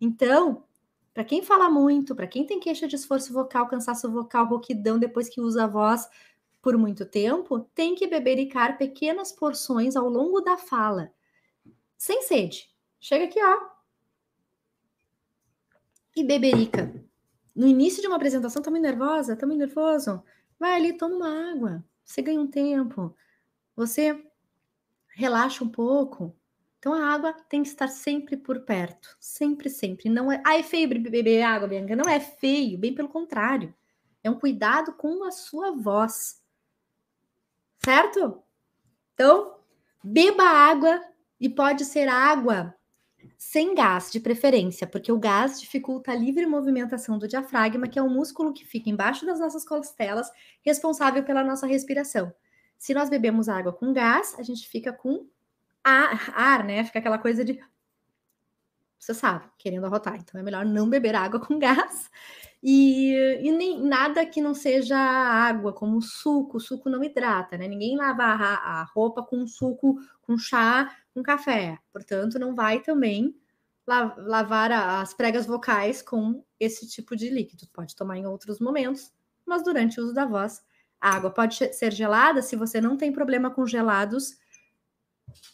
[0.00, 0.64] Então,
[1.12, 5.28] para quem fala muito, para quem tem queixa de esforço vocal, cansaço vocal, rouquidão depois
[5.28, 6.08] que usa a voz
[6.62, 11.12] por muito tempo, tem que bebericar pequenas porções ao longo da fala,
[11.98, 12.70] sem sede.
[12.98, 13.71] Chega aqui, ó.
[16.14, 16.92] E beberica.
[17.54, 20.22] No início de uma apresentação, tá muito nervosa, tá muito nervoso
[20.62, 21.84] Vai ali, toma uma água.
[22.04, 23.16] Você ganha um tempo.
[23.74, 24.24] Você
[25.08, 26.36] relaxa um pouco.
[26.78, 30.08] Então a água tem que estar sempre por perto, sempre, sempre.
[30.08, 31.96] Não é, ah, é feio beber água, Bianca.
[31.96, 33.74] Não é feio, bem pelo contrário.
[34.22, 36.40] É um cuidado com a sua voz.
[37.84, 38.40] Certo?
[39.14, 39.56] Então,
[40.02, 41.02] beba água
[41.40, 42.72] e pode ser água
[43.36, 48.02] sem gás, de preferência, porque o gás dificulta a livre movimentação do diafragma, que é
[48.02, 50.30] o músculo que fica embaixo das nossas costelas,
[50.62, 52.32] responsável pela nossa respiração.
[52.78, 55.26] Se nós bebemos água com gás, a gente fica com
[55.84, 56.84] ar, né?
[56.84, 57.60] Fica aquela coisa de.
[58.98, 60.16] Você sabe, querendo arrotar.
[60.16, 62.10] Então é melhor não beber água com gás.
[62.62, 66.60] E, e nem nada que não seja água, como suco.
[66.60, 67.66] Suco não hidrata, né?
[67.66, 71.78] Ninguém lava a, a roupa com suco, com chá com café.
[71.92, 73.34] Portanto, não vai também
[73.84, 77.66] lavar as pregas vocais com esse tipo de líquido.
[77.72, 79.12] Pode tomar em outros momentos,
[79.44, 80.62] mas durante o uso da voz,
[81.00, 84.36] a água pode ser gelada se você não tem problema com gelados.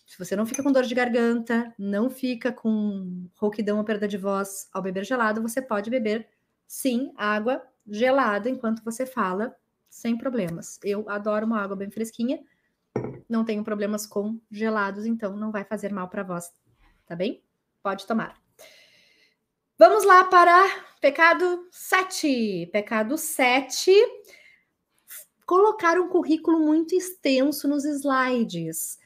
[0.06, 4.18] Se você não fica com dor de garganta, não fica com rouquidão ou perda de
[4.18, 6.28] voz ao beber gelado, você pode beber
[6.68, 9.56] sim água gelada enquanto você fala,
[9.88, 10.78] sem problemas.
[10.84, 12.38] Eu adoro uma água bem fresquinha
[13.28, 16.50] não tenho problemas com gelados, então não vai fazer mal para voz,
[17.06, 17.42] tá bem?
[17.82, 18.40] Pode tomar.
[19.78, 20.66] Vamos lá para
[21.00, 22.68] pecado 7.
[22.72, 23.92] Pecado 7.
[25.46, 28.98] Colocar um currículo muito extenso nos slides.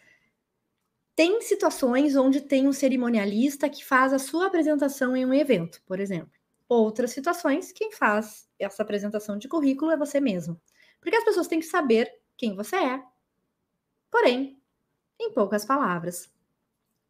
[1.14, 6.00] Tem situações onde tem um cerimonialista que faz a sua apresentação em um evento, por
[6.00, 6.32] exemplo.
[6.74, 10.58] Outras situações, quem faz essa apresentação de currículo é você mesmo.
[11.00, 13.02] Porque as pessoas têm que saber quem você é,
[14.10, 14.58] Porém,
[15.20, 16.32] em poucas palavras.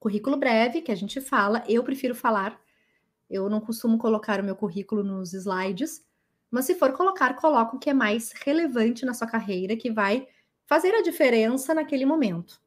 [0.00, 2.60] Currículo breve, que a gente fala, eu prefiro falar.
[3.30, 6.04] Eu não costumo colocar o meu currículo nos slides,
[6.50, 10.26] mas se for colocar, coloco o que é mais relevante na sua carreira, que vai
[10.64, 12.60] fazer a diferença naquele momento.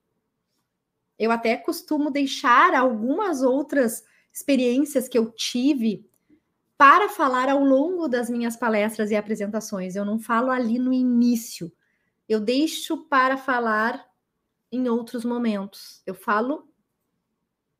[1.19, 6.09] Eu até costumo deixar algumas outras experiências que eu tive
[6.77, 9.95] para falar ao longo das minhas palestras e apresentações.
[9.95, 11.71] Eu não falo ali no início.
[12.27, 14.05] Eu deixo para falar
[14.71, 16.01] em outros momentos.
[16.05, 16.67] Eu falo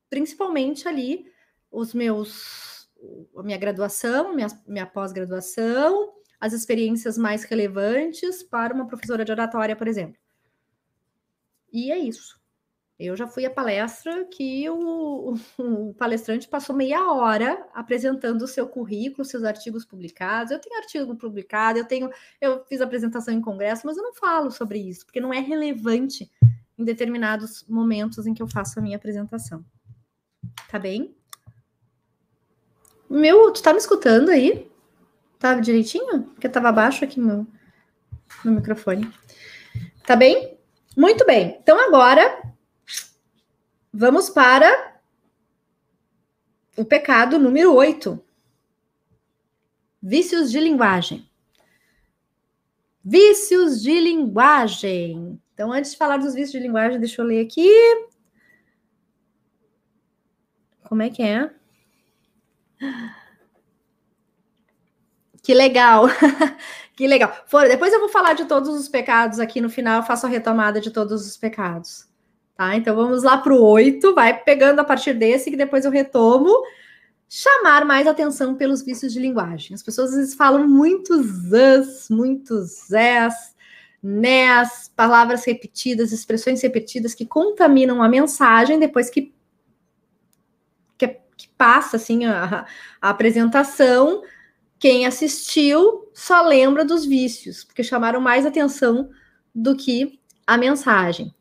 [0.08, 1.26] principalmente ali
[1.70, 2.76] os meus
[3.36, 9.76] a minha graduação, minha, minha pós-graduação, as experiências mais relevantes para uma professora de oratória,
[9.76, 10.18] por exemplo.
[11.72, 12.40] E é isso.
[12.98, 18.66] Eu já fui à palestra que o, o, palestrante passou meia hora apresentando o seu
[18.66, 20.50] currículo, seus artigos publicados.
[20.50, 24.50] Eu tenho artigo publicado, eu tenho, eu fiz apresentação em congresso, mas eu não falo
[24.50, 26.30] sobre isso, porque não é relevante
[26.78, 29.62] em determinados momentos em que eu faço a minha apresentação.
[30.70, 31.14] Tá bem?
[33.10, 34.70] Meu, tu tá me escutando aí?
[35.38, 36.22] Tá direitinho?
[36.22, 37.46] Porque tava baixo aqui no,
[38.42, 39.12] no microfone.
[40.06, 40.56] Tá bem?
[40.96, 41.58] Muito bem.
[41.60, 42.55] Então agora
[43.96, 45.00] vamos para
[46.76, 48.22] o pecado número 8.
[50.02, 51.26] Vícios de linguagem.
[53.02, 55.40] Vícios de linguagem.
[55.54, 57.70] Então, antes de falar dos vícios de linguagem, deixa eu ler aqui.
[60.84, 61.50] Como é que é?
[65.42, 66.04] Que legal!
[66.94, 67.34] que legal.
[67.66, 70.82] Depois eu vou falar de todos os pecados aqui no final, eu faço a retomada
[70.82, 72.06] de todos os pecados.
[72.56, 72.74] Tá?
[72.76, 76.50] Então vamos lá para o 8, vai pegando a partir desse, que depois eu retomo.
[77.28, 79.74] Chamar mais atenção pelos vícios de linguagem.
[79.74, 82.88] As pessoas às vezes falam muitos as, muitos
[84.02, 89.34] né, as palavras repetidas, expressões repetidas que contaminam a mensagem depois que
[91.36, 92.66] que passa assim a,
[93.00, 94.22] a apresentação,
[94.78, 99.10] quem assistiu só lembra dos vícios, porque chamaram mais atenção
[99.54, 101.34] do que a mensagem.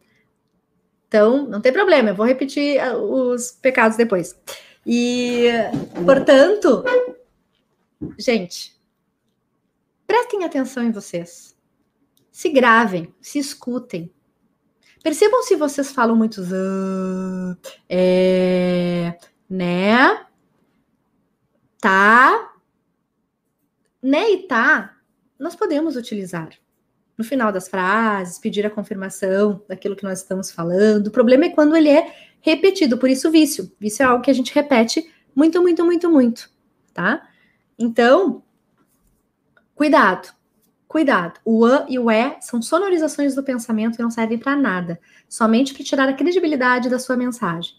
[1.07, 4.35] Então, não tem problema, eu vou repetir ah, os pecados depois.
[4.85, 5.47] E,
[6.05, 6.83] portanto,
[8.19, 8.79] gente,
[10.05, 11.55] prestem atenção em vocês.
[12.31, 14.11] Se gravem, se escutem.
[15.01, 17.55] Percebam se vocês falam muitos uh,
[17.87, 19.17] é,
[19.49, 20.25] né?
[21.79, 22.53] Tá?
[24.01, 24.97] Né e tá,
[25.39, 26.49] nós podemos utilizar
[27.17, 31.07] no final das frases, pedir a confirmação daquilo que nós estamos falando.
[31.07, 33.71] O problema é quando ele é repetido, por isso vício.
[33.79, 36.49] Vício é algo que a gente repete muito, muito, muito, muito,
[36.93, 37.27] tá?
[37.77, 38.43] Então,
[39.73, 40.29] cuidado,
[40.87, 41.39] cuidado.
[41.43, 45.73] O a e o é são sonorizações do pensamento e não servem para nada, somente
[45.73, 47.73] para tirar a credibilidade da sua mensagem.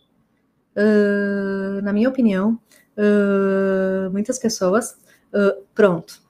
[0.77, 2.61] Uh, na minha opinião,
[2.99, 4.99] uh, muitas pessoas,
[5.33, 6.21] uh, pronto,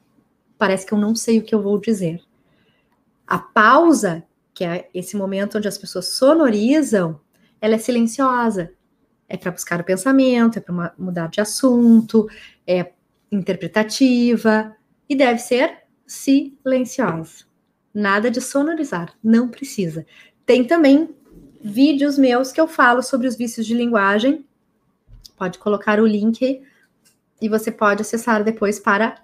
[0.57, 2.21] parece que eu não sei o que eu vou dizer.
[3.27, 7.21] A pausa, que é esse momento onde as pessoas sonorizam,
[7.61, 8.73] ela é silenciosa.
[9.29, 12.29] É para buscar o pensamento, é para mudar de assunto,
[12.67, 12.93] é
[13.31, 14.77] interpretativa
[15.09, 17.45] e deve ser silenciosa.
[17.93, 20.07] Nada de sonorizar, não precisa.
[20.45, 21.15] Tem também
[21.61, 24.47] vídeos meus que eu falo sobre os vícios de linguagem.
[25.37, 26.63] Pode colocar o link
[27.41, 29.17] e você pode acessar depois para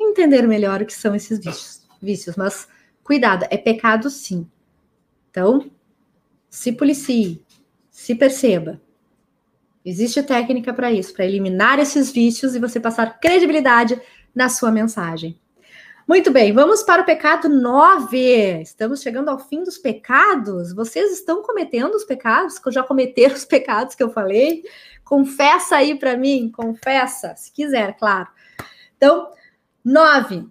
[0.00, 1.86] entender melhor o que são esses vícios.
[2.00, 2.36] vícios.
[2.36, 2.66] Mas
[3.10, 4.48] cuidado, é pecado sim.
[5.28, 5.68] Então,
[6.48, 7.44] se policie,
[7.90, 8.80] se perceba.
[9.84, 14.00] Existe técnica para isso, para eliminar esses vícios e você passar credibilidade
[14.32, 15.36] na sua mensagem.
[16.06, 18.62] Muito bem, vamos para o pecado 9.
[18.62, 20.72] Estamos chegando ao fim dos pecados.
[20.72, 22.60] Vocês estão cometendo os pecados?
[22.68, 24.62] Já cometeram os pecados que eu falei?
[25.02, 28.28] Confessa aí para mim, confessa, se quiser, claro.
[28.96, 29.32] Então,
[29.84, 30.46] 9.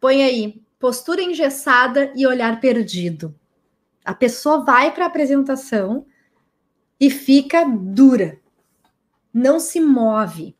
[0.00, 3.34] Põe aí, postura engessada e olhar perdido.
[4.04, 6.06] A pessoa vai para a apresentação
[7.00, 8.38] e fica dura,
[9.32, 10.56] não se move.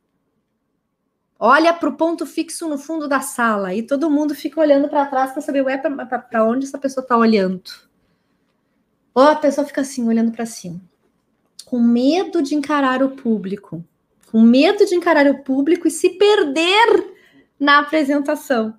[1.39, 5.07] Olha para o ponto fixo no fundo da sala e todo mundo fica olhando para
[5.07, 5.65] trás para saber
[6.31, 7.71] para onde essa pessoa está olhando.
[9.15, 10.81] Ou a pessoa fica assim, olhando para cima,
[11.65, 13.85] com medo de encarar o público,
[14.31, 17.15] com medo de encarar o público e se perder
[17.59, 18.77] na apresentação.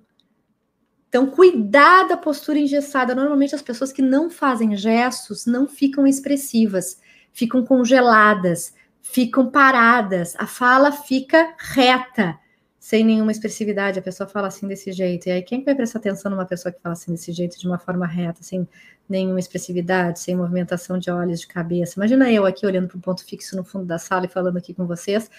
[1.10, 3.16] Então, cuidar da postura engessada.
[3.16, 7.00] Normalmente, as pessoas que não fazem gestos não ficam expressivas
[7.38, 12.36] ficam congeladas, ficam paradas, a fala fica reta,
[12.80, 14.00] sem nenhuma expressividade.
[14.00, 15.28] A pessoa fala assim desse jeito.
[15.28, 17.78] E aí, quem vai prestar atenção numa pessoa que fala assim desse jeito, de uma
[17.78, 18.68] forma reta, sem
[19.08, 21.94] nenhuma expressividade, sem movimentação de olhos, de cabeça?
[21.98, 24.74] Imagina eu aqui olhando para um ponto fixo no fundo da sala e falando aqui
[24.74, 25.30] com vocês.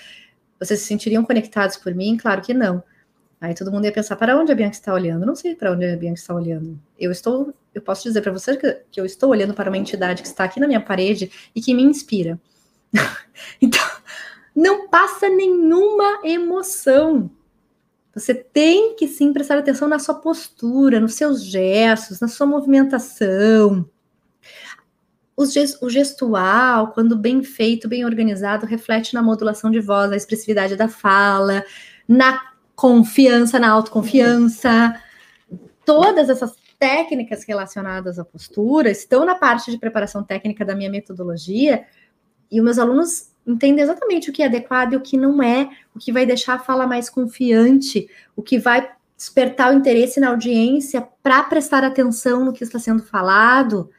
[0.61, 2.17] Vocês se sentiriam conectados por mim?
[2.17, 2.81] Claro que não.
[3.41, 5.25] Aí todo mundo ia pensar, para onde a Bianca está olhando?
[5.25, 6.79] Não sei para onde a Bianca está olhando.
[6.99, 10.23] Eu estou, eu posso dizer para você que, que, eu estou olhando para uma entidade
[10.23, 12.41] que está aqui na minha parede e que me inspira.
[13.63, 13.81] então,
[14.55, 17.31] não passa nenhuma emoção.
[18.13, 23.89] Você tem que sim prestar atenção na sua postura, nos seus gestos, na sua movimentação.
[25.37, 30.89] O gestual, quando bem feito, bem organizado, reflete na modulação de voz, na expressividade da
[30.89, 31.65] fala,
[32.09, 32.41] na
[32.79, 34.95] confiança na autoconfiança.
[35.85, 41.85] Todas essas técnicas relacionadas à postura estão na parte de preparação técnica da minha metodologia
[42.49, 45.69] e os meus alunos entendem exatamente o que é adequado e o que não é,
[45.93, 50.29] o que vai deixar a fala mais confiante, o que vai despertar o interesse na
[50.29, 53.91] audiência para prestar atenção no que está sendo falado.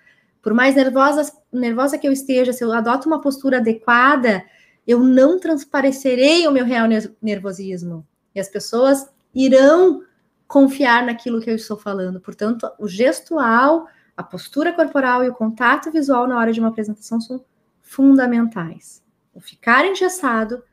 [0.41, 4.41] Por mais nervosa, nervosa que eu esteja, se eu adoto uma postura adequada,
[4.87, 6.87] eu não transparecerei o meu real
[7.21, 8.07] nervosismo.
[8.33, 10.03] E as pessoas irão
[10.47, 12.19] confiar naquilo que eu estou falando.
[12.19, 17.21] Portanto, o gestual, a postura corporal e o contato visual na hora de uma apresentação
[17.21, 17.45] são
[17.81, 19.03] fundamentais.
[19.33, 20.63] O ficar engessado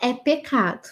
[0.00, 0.88] é pecado.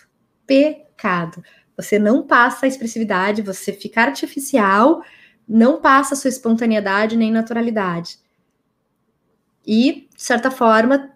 [0.47, 1.43] Pecado.
[1.77, 5.03] Você não passa a expressividade, você ficar artificial,
[5.49, 8.18] não passa a sua espontaneidade nem naturalidade.
[9.66, 11.11] E, de certa forma,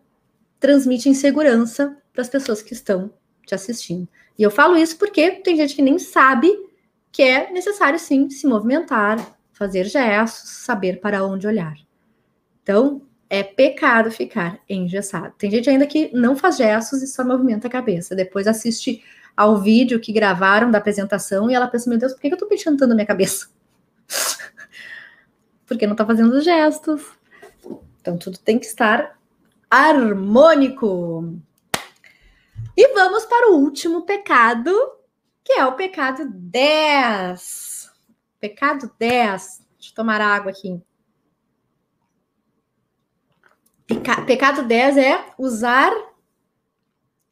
[0.60, 3.12] transmite insegurança para as pessoas que estão
[3.46, 4.06] te assistindo.
[4.38, 6.52] E eu falo isso porque tem gente que nem sabe
[7.10, 11.74] que é necessário sim se movimentar, fazer gestos, saber para onde olhar.
[12.62, 15.32] Então, é pecado ficar engessado.
[15.38, 18.14] Tem gente ainda que não faz gestos e só movimenta a cabeça.
[18.14, 19.02] Depois assiste
[19.36, 22.78] ao vídeo que gravaram da apresentação e ela pensa: meu Deus, por que eu mexendo
[22.78, 23.48] tanto a minha cabeça?
[25.66, 27.02] Porque não está fazendo gestos.
[28.00, 29.18] Então, tudo tem que estar
[29.70, 31.34] harmônico.
[32.76, 34.70] E vamos para o último pecado,
[35.42, 37.90] que é o pecado 10.
[38.38, 39.64] Pecado 10.
[39.78, 40.82] Deixa eu tomar água aqui.
[43.86, 45.92] Peca pecado 10 é usar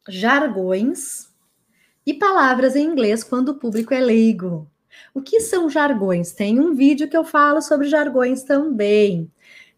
[0.07, 1.29] jargões
[2.05, 4.69] e palavras em inglês quando o público é leigo.
[5.13, 6.31] O que são jargões?
[6.31, 9.29] Tem um vídeo que eu falo sobre jargões também.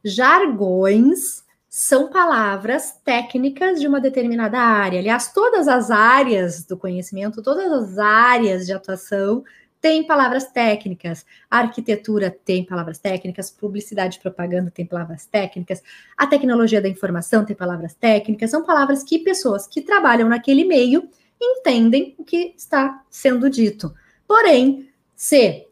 [0.04, 5.00] Jargões são palavras técnicas de uma determinada área.
[5.00, 9.44] Aliás, todas as áreas do conhecimento, todas as áreas de atuação
[9.82, 11.26] têm palavras técnicas.
[11.52, 15.84] A arquitetura tem palavras técnicas, publicidade e propaganda tem palavras técnicas,
[16.18, 18.50] a tecnologia da informação tem palavras técnicas.
[18.50, 21.10] São palavras que pessoas que trabalham naquele meio
[21.40, 23.94] entendem o que está sendo dito.
[24.28, 25.68] Porém, se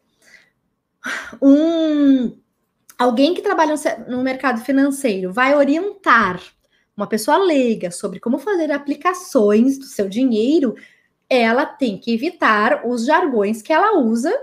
[1.41, 2.37] um
[2.97, 3.75] alguém que trabalha
[4.07, 6.41] no mercado financeiro vai orientar
[6.95, 10.75] uma pessoa leiga sobre como fazer aplicações do seu dinheiro,
[11.29, 14.33] ela tem que evitar os jargões que ela usa,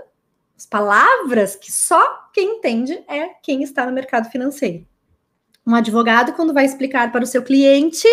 [0.55, 4.85] as palavras que só quem entende é quem está no mercado financeiro.
[5.65, 8.07] Um advogado, quando vai explicar para o seu cliente,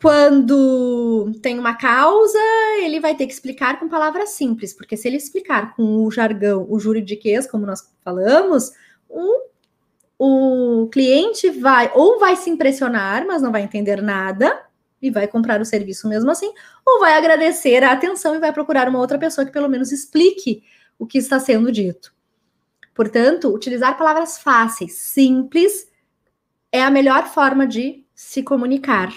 [0.00, 2.38] quando tem uma causa,
[2.80, 6.66] ele vai ter que explicar com palavras simples, porque se ele explicar com o jargão,
[6.68, 8.72] o juridiquês, como nós falamos,
[9.12, 14.66] o, o cliente vai ou vai se impressionar, mas não vai entender nada
[15.00, 16.52] e vai comprar o serviço mesmo assim,
[16.86, 20.62] ou vai agradecer a atenção e vai procurar uma outra pessoa que pelo menos explique
[20.98, 22.14] o que está sendo dito.
[22.94, 25.90] Portanto, utilizar palavras fáceis, simples,
[26.70, 29.12] é a melhor forma de se comunicar.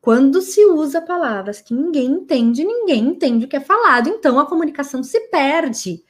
[0.00, 4.46] Quando se usa palavras que ninguém entende, ninguém entende o que é falado, então a
[4.46, 6.02] comunicação se perde.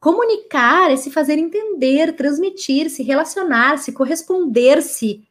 [0.00, 5.26] Comunicar é se fazer entender, transmitir, se relacionar, se corresponder-se.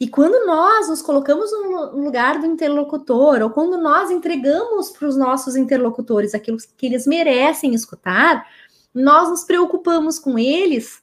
[0.00, 5.16] E quando nós nos colocamos no lugar do interlocutor, ou quando nós entregamos para os
[5.16, 8.44] nossos interlocutores aquilo que eles merecem escutar,
[8.92, 11.00] nós nos preocupamos com eles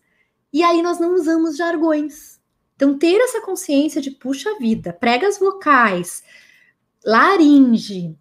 [0.51, 2.39] e aí nós não usamos jargões.
[2.75, 6.23] Então, ter essa consciência de, puxa vida, pregas vocais,
[7.05, 8.17] laringe,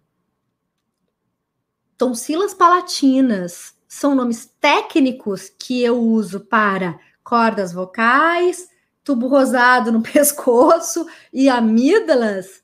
[1.97, 8.69] tonsilas palatinas, são nomes técnicos que eu uso para cordas vocais,
[9.03, 12.63] tubo rosado no pescoço e amígdalas.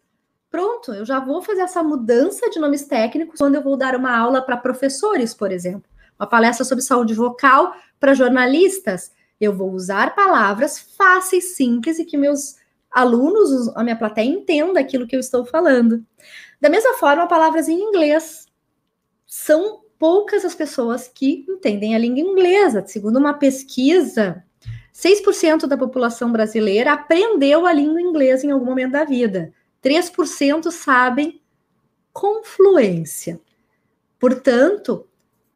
[0.52, 4.16] Pronto, eu já vou fazer essa mudança de nomes técnicos quando eu vou dar uma
[4.16, 9.12] aula para professores, por exemplo, uma palestra sobre saúde vocal para jornalistas.
[9.42, 12.56] Eu vou usar palavras fáceis, simples e que meus
[12.92, 16.06] alunos, a minha plateia, entenda aquilo que eu estou falando.
[16.62, 18.46] Da mesma forma, palavras em inglês
[19.26, 22.86] são poucas as pessoas que entendem a língua inglesa.
[22.86, 24.44] Segundo uma pesquisa,
[24.94, 29.54] 6% da população brasileira aprendeu a língua inglesa em algum momento da vida.
[29.84, 31.42] 3% sabem
[32.14, 33.40] com fluência.
[34.20, 35.08] Portanto,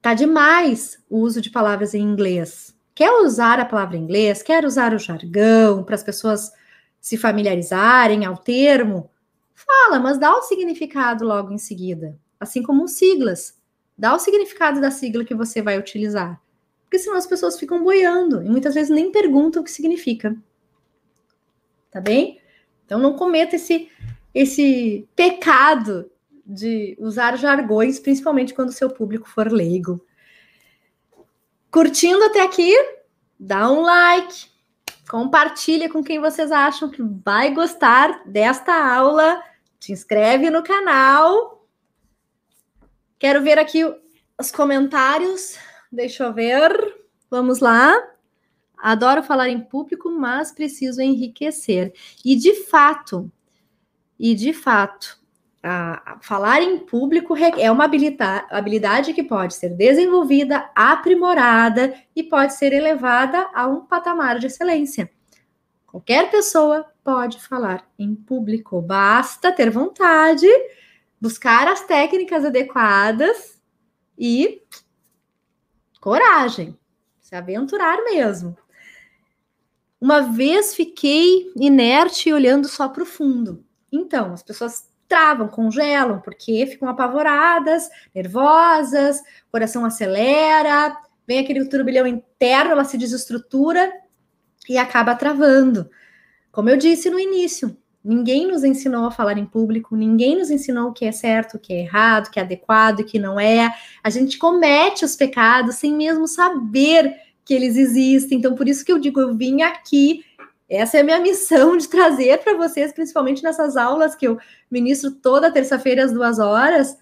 [0.02, 2.76] tá demais o uso de palavras em inglês.
[2.94, 6.52] Quer usar a palavra inglês, quer usar o jargão para as pessoas
[7.00, 9.10] se familiarizarem ao termo,
[9.56, 12.18] fala, mas dá o significado logo em seguida.
[12.40, 13.59] Assim como siglas.
[14.00, 16.42] Dá o significado da sigla que você vai utilizar.
[16.84, 20.34] Porque senão as pessoas ficam boiando e muitas vezes nem perguntam o que significa.
[21.92, 22.40] Tá bem?
[22.86, 23.92] Então não cometa esse,
[24.34, 26.10] esse pecado
[26.46, 30.00] de usar jargões, principalmente quando o seu público for leigo.
[31.70, 32.74] Curtindo até aqui,
[33.38, 34.48] dá um like,
[35.10, 39.44] compartilha com quem vocês acham que vai gostar desta aula,
[39.78, 41.59] te inscreve no canal
[43.20, 43.84] Quero ver aqui
[44.40, 45.58] os comentários.
[45.92, 46.72] Deixa eu ver.
[47.30, 47.94] Vamos lá.
[48.78, 51.94] Adoro falar em público, mas preciso enriquecer.
[52.24, 53.30] E de fato,
[54.18, 55.20] e de fato,
[55.62, 62.24] a, a falar em público é uma habilidade, habilidade que pode ser desenvolvida, aprimorada e
[62.24, 65.12] pode ser elevada a um patamar de excelência.
[65.86, 70.48] Qualquer pessoa pode falar em público, basta ter vontade
[71.20, 73.60] buscar as técnicas adequadas
[74.18, 74.62] e
[76.00, 76.78] coragem,
[77.20, 78.58] se aventurar mesmo.
[80.00, 83.66] Uma vez fiquei inerte olhando só para o fundo.
[83.92, 90.96] Então, as pessoas travam, congelam, porque ficam apavoradas, nervosas, coração acelera,
[91.28, 93.92] vem aquele turbilhão interno, ela se desestrutura
[94.70, 95.90] e acaba travando.
[96.52, 97.76] Como eu disse no início,
[98.10, 101.60] Ninguém nos ensinou a falar em público, ninguém nos ensinou o que é certo, o
[101.60, 103.72] que é errado, o que é adequado, o que não é.
[104.04, 108.40] A gente comete os pecados sem mesmo saber que eles existem.
[108.40, 110.26] Então, por isso que eu digo, eu vim aqui
[110.68, 114.40] Essa é a minha missão de trazer para vocês, principalmente nessas aulas que eu
[114.72, 116.98] ministro toda terça-feira às duas horas,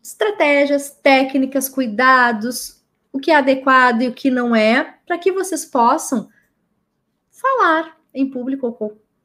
[0.00, 2.80] estratégias, técnicas, cuidados,
[3.12, 6.28] o que é adequado e o que não é, para que vocês possam
[7.32, 8.72] falar em público ou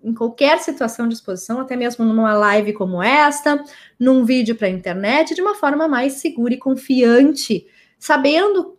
[0.03, 3.63] em qualquer situação de exposição, até mesmo numa live como esta,
[3.99, 7.67] num vídeo para a internet, de uma forma mais segura e confiante,
[7.99, 8.77] sabendo,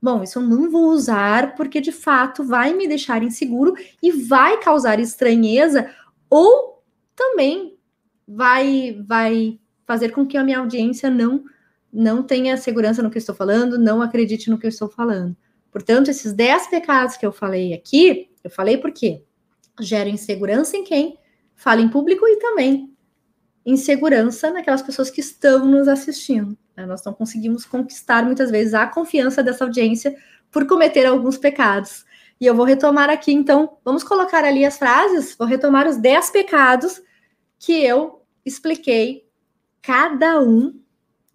[0.00, 4.60] bom, isso eu não vou usar porque de fato vai me deixar inseguro e vai
[4.60, 5.90] causar estranheza
[6.28, 6.82] ou
[7.16, 7.76] também
[8.26, 11.44] vai vai fazer com que a minha audiência não
[11.92, 15.36] não tenha segurança no que eu estou falando, não acredite no que eu estou falando.
[15.70, 19.22] Portanto, esses 10 pecados que eu falei aqui, eu falei por quê?
[19.80, 21.18] Gera insegurança em quem
[21.54, 22.94] fala em público e também
[23.64, 26.56] insegurança naquelas pessoas que estão nos assistindo.
[26.76, 26.84] Né?
[26.84, 30.14] Nós não conseguimos conquistar muitas vezes a confiança dessa audiência
[30.50, 32.04] por cometer alguns pecados.
[32.40, 36.30] E eu vou retomar aqui, então, vamos colocar ali as frases, vou retomar os 10
[36.30, 37.00] pecados
[37.58, 39.26] que eu expliquei,
[39.80, 40.78] cada um,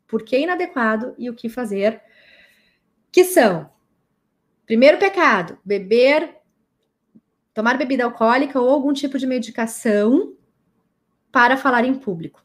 [0.07, 2.01] por que inadequado e o que fazer,
[3.11, 3.69] que são:
[4.65, 6.38] primeiro pecado, beber
[7.59, 10.33] tomar bebida alcoólica ou algum tipo de medicação
[11.29, 12.41] para falar em público.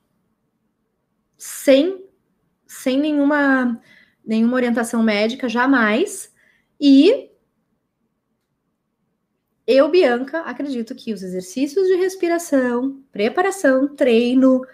[1.37, 2.05] Sem,
[2.67, 3.81] sem nenhuma,
[4.27, 6.35] nenhuma orientação médica, jamais.
[6.81, 7.31] E
[9.65, 14.67] eu, Bianca, acredito que os exercícios de respiração, preparação, treino,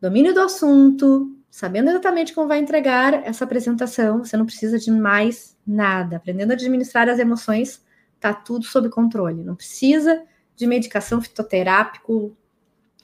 [0.00, 5.58] domínio do assunto, sabendo exatamente como vai entregar essa apresentação, você não precisa de mais
[5.66, 6.16] nada.
[6.16, 7.87] Aprendendo a administrar as emoções
[8.20, 9.42] tá tudo sob controle.
[9.42, 10.24] Não precisa
[10.56, 12.36] de medicação fitoterápico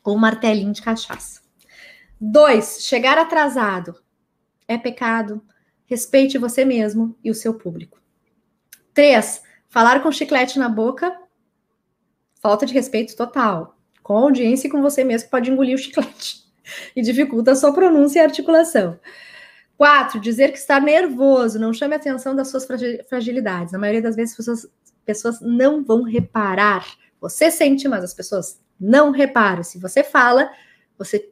[0.03, 1.41] ou martelinho de cachaça.
[2.21, 3.97] Dois, chegar atrasado
[4.67, 5.43] é pecado.
[5.87, 8.01] Respeite você mesmo e o seu público.
[8.93, 11.17] Três, falar com chiclete na boca,
[12.41, 13.79] falta de respeito total.
[14.03, 16.45] Com a audiência e com você mesmo, pode engolir o chiclete
[16.95, 18.99] e dificulta a sua pronúncia e articulação.
[19.77, 22.67] Quatro, dizer que está nervoso, não chame a atenção das suas
[23.09, 23.73] fragilidades.
[23.73, 24.73] Na maioria das vezes, as pessoas
[25.05, 26.87] pessoas não vão reparar.
[27.21, 29.63] Você sente, mas as pessoas não reparam.
[29.63, 30.51] Se você fala,
[30.99, 31.31] você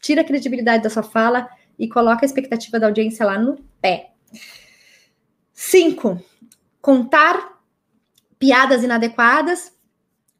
[0.00, 1.48] tira a credibilidade da sua fala
[1.78, 4.12] e coloca a expectativa da audiência lá no pé.
[5.52, 6.22] Cinco,
[6.80, 7.60] contar
[8.38, 9.72] piadas inadequadas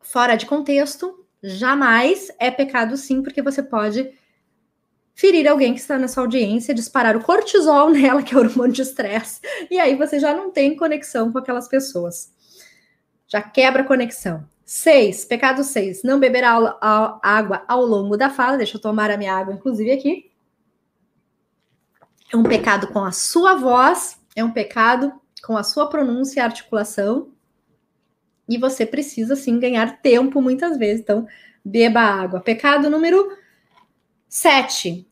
[0.00, 4.12] fora de contexto jamais é pecado sim, porque você pode
[5.14, 8.72] ferir alguém que está na sua audiência, disparar o cortisol nela, que é o hormônio
[8.72, 9.40] de estresse,
[9.70, 12.32] e aí você já não tem conexão com aquelas pessoas
[13.26, 14.46] já quebra a conexão.
[14.64, 18.56] Seis, pecado seis, não beber a, a, água ao longo da fala.
[18.56, 20.30] Deixa eu tomar a minha água, inclusive, aqui.
[22.32, 25.12] É um pecado com a sua voz, é um pecado
[25.44, 27.30] com a sua pronúncia e articulação.
[28.48, 31.00] E você precisa, sim, ganhar tempo muitas vezes.
[31.00, 31.26] Então,
[31.64, 32.40] beba água.
[32.40, 33.36] Pecado número
[34.28, 35.08] sete,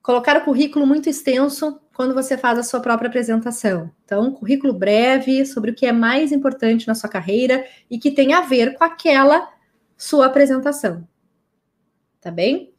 [0.00, 3.90] colocar o currículo muito extenso quando você faz a sua própria apresentação.
[4.04, 8.10] Então, um currículo breve sobre o que é mais importante na sua carreira e que
[8.10, 9.52] tem a ver com aquela
[9.96, 11.06] sua apresentação.
[12.20, 12.72] Tá bem?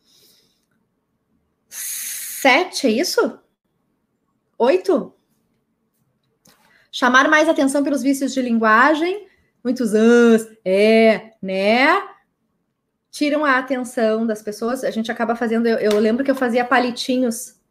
[1.70, 3.40] Sete, é isso?
[4.58, 5.14] Oito?
[6.92, 9.28] Chamar mais atenção pelos vícios de linguagem,
[9.64, 12.02] muitos as, é, né?
[13.10, 14.84] Tiram a atenção das pessoas.
[14.84, 15.68] A gente acaba fazendo.
[15.68, 17.63] Eu, eu lembro que eu fazia palitinhos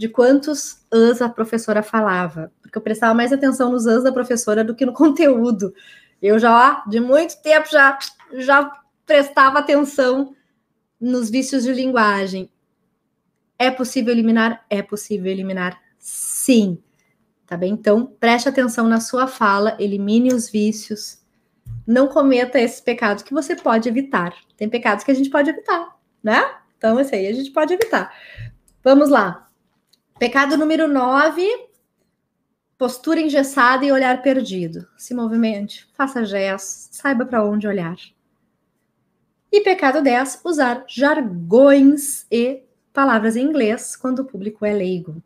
[0.00, 4.64] de quantos as a professora falava, porque eu prestava mais atenção nos as da professora
[4.64, 5.74] do que no conteúdo.
[6.22, 7.98] Eu já, de muito tempo, já,
[8.32, 10.34] já prestava atenção
[10.98, 12.50] nos vícios de linguagem.
[13.58, 14.64] É possível eliminar?
[14.70, 16.82] É possível eliminar, sim.
[17.46, 17.74] Tá bem?
[17.74, 21.18] Então, preste atenção na sua fala, elimine os vícios.
[21.86, 24.32] Não cometa esses pecados que você pode evitar.
[24.56, 26.42] Tem pecados que a gente pode evitar, né?
[26.78, 28.10] Então, esse aí a gente pode evitar.
[28.82, 29.49] Vamos lá.
[30.20, 31.48] Pecado número 9,
[32.76, 34.86] postura engessada e olhar perdido.
[34.94, 37.96] Se movimente, faça gestos, saiba para onde olhar.
[39.50, 42.62] E pecado 10, usar jargões e
[42.92, 45.22] palavras em inglês quando o público é leigo.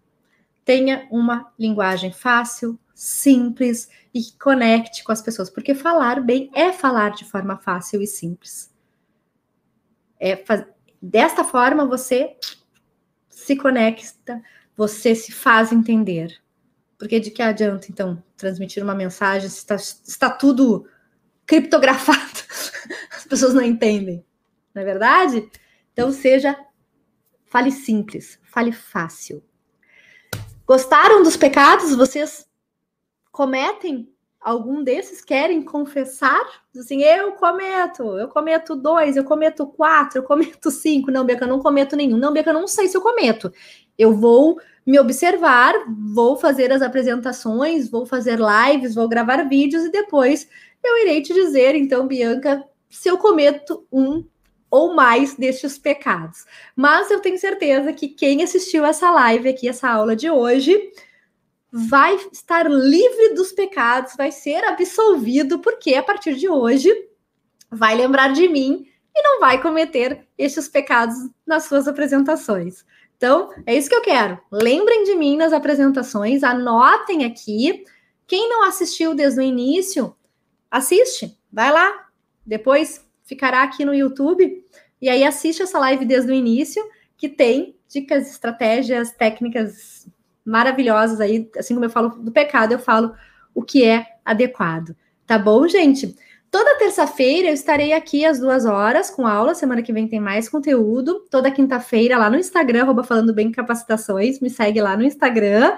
[0.64, 6.72] Tenha uma linguagem fácil, simples e que conecte com as pessoas, porque falar bem é
[6.72, 8.72] falar de forma fácil e simples.
[10.20, 10.40] É,
[11.02, 12.36] desta forma você
[13.28, 14.40] se conecta
[14.76, 16.40] você se faz entender.
[16.98, 20.88] Porque de que adianta, então, transmitir uma mensagem se está, está tudo
[21.46, 22.18] criptografado?
[23.14, 24.24] As pessoas não entendem,
[24.74, 25.48] não é verdade?
[25.92, 26.58] Então, seja,
[27.46, 29.42] fale simples, fale fácil.
[30.66, 31.94] Gostaram dos pecados?
[31.94, 32.48] Vocês
[33.30, 34.10] cometem
[34.40, 36.62] algum desses querem confessar?
[36.76, 41.10] Assim, eu cometo, eu cometo dois, eu cometo quatro, eu cometo cinco.
[41.10, 42.16] Não, Beca, eu não cometo nenhum.
[42.16, 43.52] Não, Beca, eu não sei se eu cometo.
[43.98, 45.74] Eu vou me observar,
[46.12, 50.48] vou fazer as apresentações, vou fazer lives, vou gravar vídeos e depois
[50.82, 54.24] eu irei te dizer, então, Bianca, se eu cometo um
[54.70, 56.44] ou mais destes pecados.
[56.74, 60.76] Mas eu tenho certeza que quem assistiu essa live aqui, essa aula de hoje,
[61.72, 66.92] vai estar livre dos pecados, vai ser absolvido, porque a partir de hoje
[67.70, 71.14] vai lembrar de mim e não vai cometer estes pecados
[71.46, 72.84] nas suas apresentações.
[73.24, 74.38] Então, é isso que eu quero.
[74.52, 77.82] Lembrem de mim nas apresentações, anotem aqui.
[78.26, 80.14] Quem não assistiu desde o início,
[80.70, 82.06] assiste, vai lá.
[82.44, 84.62] Depois ficará aqui no YouTube
[85.00, 86.84] e aí assiste essa live desde o início,
[87.16, 90.06] que tem dicas, estratégias, técnicas
[90.44, 93.14] maravilhosas aí, assim como eu falo do pecado, eu falo
[93.54, 94.94] o que é adequado.
[95.26, 96.14] Tá bom, gente?
[96.54, 99.56] Toda terça-feira eu estarei aqui às duas horas com aula.
[99.56, 101.24] Semana que vem tem mais conteúdo.
[101.28, 104.38] Toda quinta-feira lá no Instagram, arroba falando bem capacitações.
[104.38, 105.76] Me segue lá no Instagram.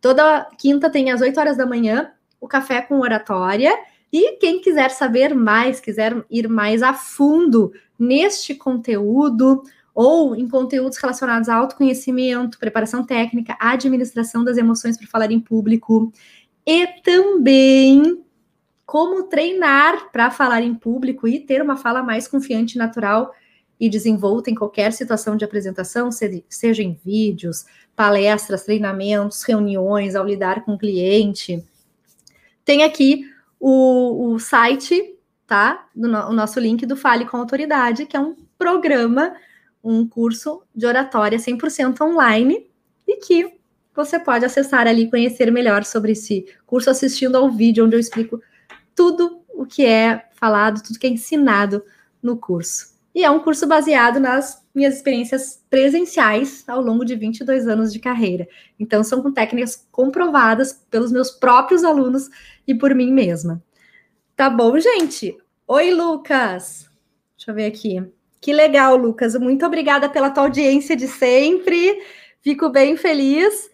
[0.00, 3.76] Toda quinta tem às 8 horas da manhã o café com oratória.
[4.12, 10.98] E quem quiser saber mais, quiser ir mais a fundo neste conteúdo, ou em conteúdos
[10.98, 16.12] relacionados a autoconhecimento, preparação técnica, administração das emoções para falar em público
[16.64, 18.21] e também
[18.92, 23.32] como treinar para falar em público e ter uma fala mais confiante, natural
[23.80, 27.64] e desenvolta em qualquer situação de apresentação, seja em vídeos,
[27.96, 31.64] palestras, treinamentos, reuniões, ao lidar com o cliente.
[32.66, 33.24] Tem aqui
[33.58, 35.16] o, o site,
[35.46, 35.88] tá?
[35.96, 39.34] Do, o nosso link do Fale com Autoridade, que é um programa
[39.82, 42.66] um curso de oratória 100% online
[43.08, 43.54] e que
[43.96, 48.38] você pode acessar ali conhecer melhor sobre esse curso assistindo ao vídeo onde eu explico
[48.94, 51.84] tudo o que é falado, tudo que é ensinado
[52.22, 52.92] no curso.
[53.14, 57.98] E é um curso baseado nas minhas experiências presenciais ao longo de 22 anos de
[57.98, 58.48] carreira.
[58.80, 62.30] Então, são com técnicas comprovadas pelos meus próprios alunos
[62.66, 63.62] e por mim mesma.
[64.34, 65.36] Tá bom, gente?
[65.66, 66.88] Oi, Lucas!
[67.36, 68.02] Deixa eu ver aqui.
[68.40, 69.34] Que legal, Lucas.
[69.36, 72.02] Muito obrigada pela tua audiência de sempre.
[72.40, 73.70] Fico bem feliz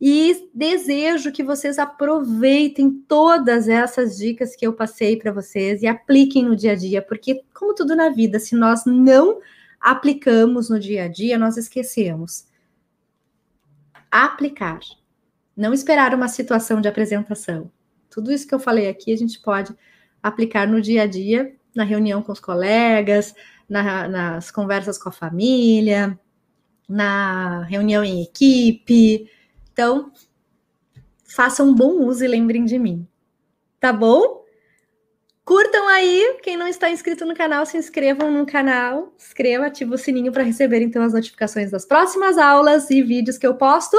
[0.00, 6.42] e desejo que vocês aproveitem todas essas dicas que eu passei para vocês e apliquem
[6.42, 9.40] no dia a dia, porque, como tudo na vida, se nós não
[9.78, 12.46] aplicamos no dia a dia, nós esquecemos.
[14.10, 14.80] Aplicar.
[15.54, 17.70] Não esperar uma situação de apresentação.
[18.08, 19.76] Tudo isso que eu falei aqui, a gente pode
[20.22, 23.34] aplicar no dia a dia, na reunião com os colegas,
[23.68, 26.18] na, nas conversas com a família,
[26.88, 29.28] na reunião em equipe.
[29.72, 30.12] Então,
[31.24, 33.06] façam um bom uso e lembrem de mim.
[33.78, 34.40] Tá bom?
[35.44, 39.98] Curtam aí, quem não está inscrito no canal, se inscrevam no canal, inscreva, ativa o
[39.98, 43.96] sininho para receber então as notificações das próximas aulas e vídeos que eu posto.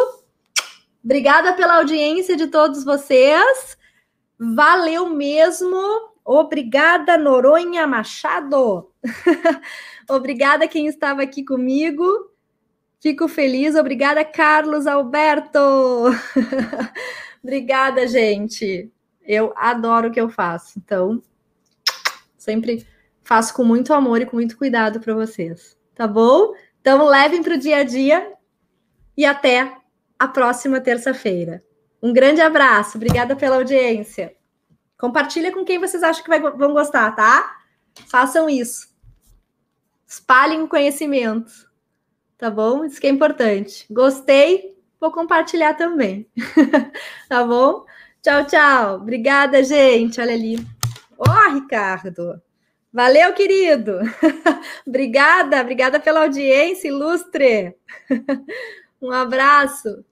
[1.03, 3.78] Obrigada pela audiência de todos vocês.
[4.39, 5.76] Valeu mesmo.
[6.24, 8.89] Obrigada, Noronha Machado.
[10.07, 12.30] Obrigada quem estava aqui comigo.
[13.02, 13.76] Fico feliz.
[13.76, 15.60] Obrigada, Carlos Alberto.
[17.43, 18.91] Obrigada, gente.
[19.26, 20.78] Eu adoro o que eu faço.
[20.78, 21.20] Então,
[22.38, 22.86] sempre
[23.24, 25.76] faço com muito amor e com muito cuidado para vocês.
[25.95, 26.54] Tá bom?
[26.80, 28.34] Então, levem para o dia a dia
[29.18, 29.76] e até
[30.20, 31.64] a próxima terça-feira.
[32.04, 32.97] Um grande abraço.
[32.97, 34.36] Obrigada pela audiência.
[34.95, 37.58] Compartilha com quem vocês acham que vai, vão gostar, tá?
[38.08, 38.93] Façam isso.
[40.08, 41.70] Espalhem o conhecimento.
[42.41, 42.83] Tá bom?
[42.83, 43.85] Isso que é importante.
[43.87, 44.75] Gostei?
[44.99, 46.27] Vou compartilhar também.
[47.29, 47.85] tá bom?
[48.19, 48.95] Tchau, tchau.
[48.95, 50.19] Obrigada, gente.
[50.19, 50.57] Olha ali.
[51.19, 52.41] Ó, oh, Ricardo.
[52.91, 53.99] Valeu, querido.
[54.87, 57.75] obrigada, obrigada pela audiência ilustre.
[58.99, 60.03] um abraço.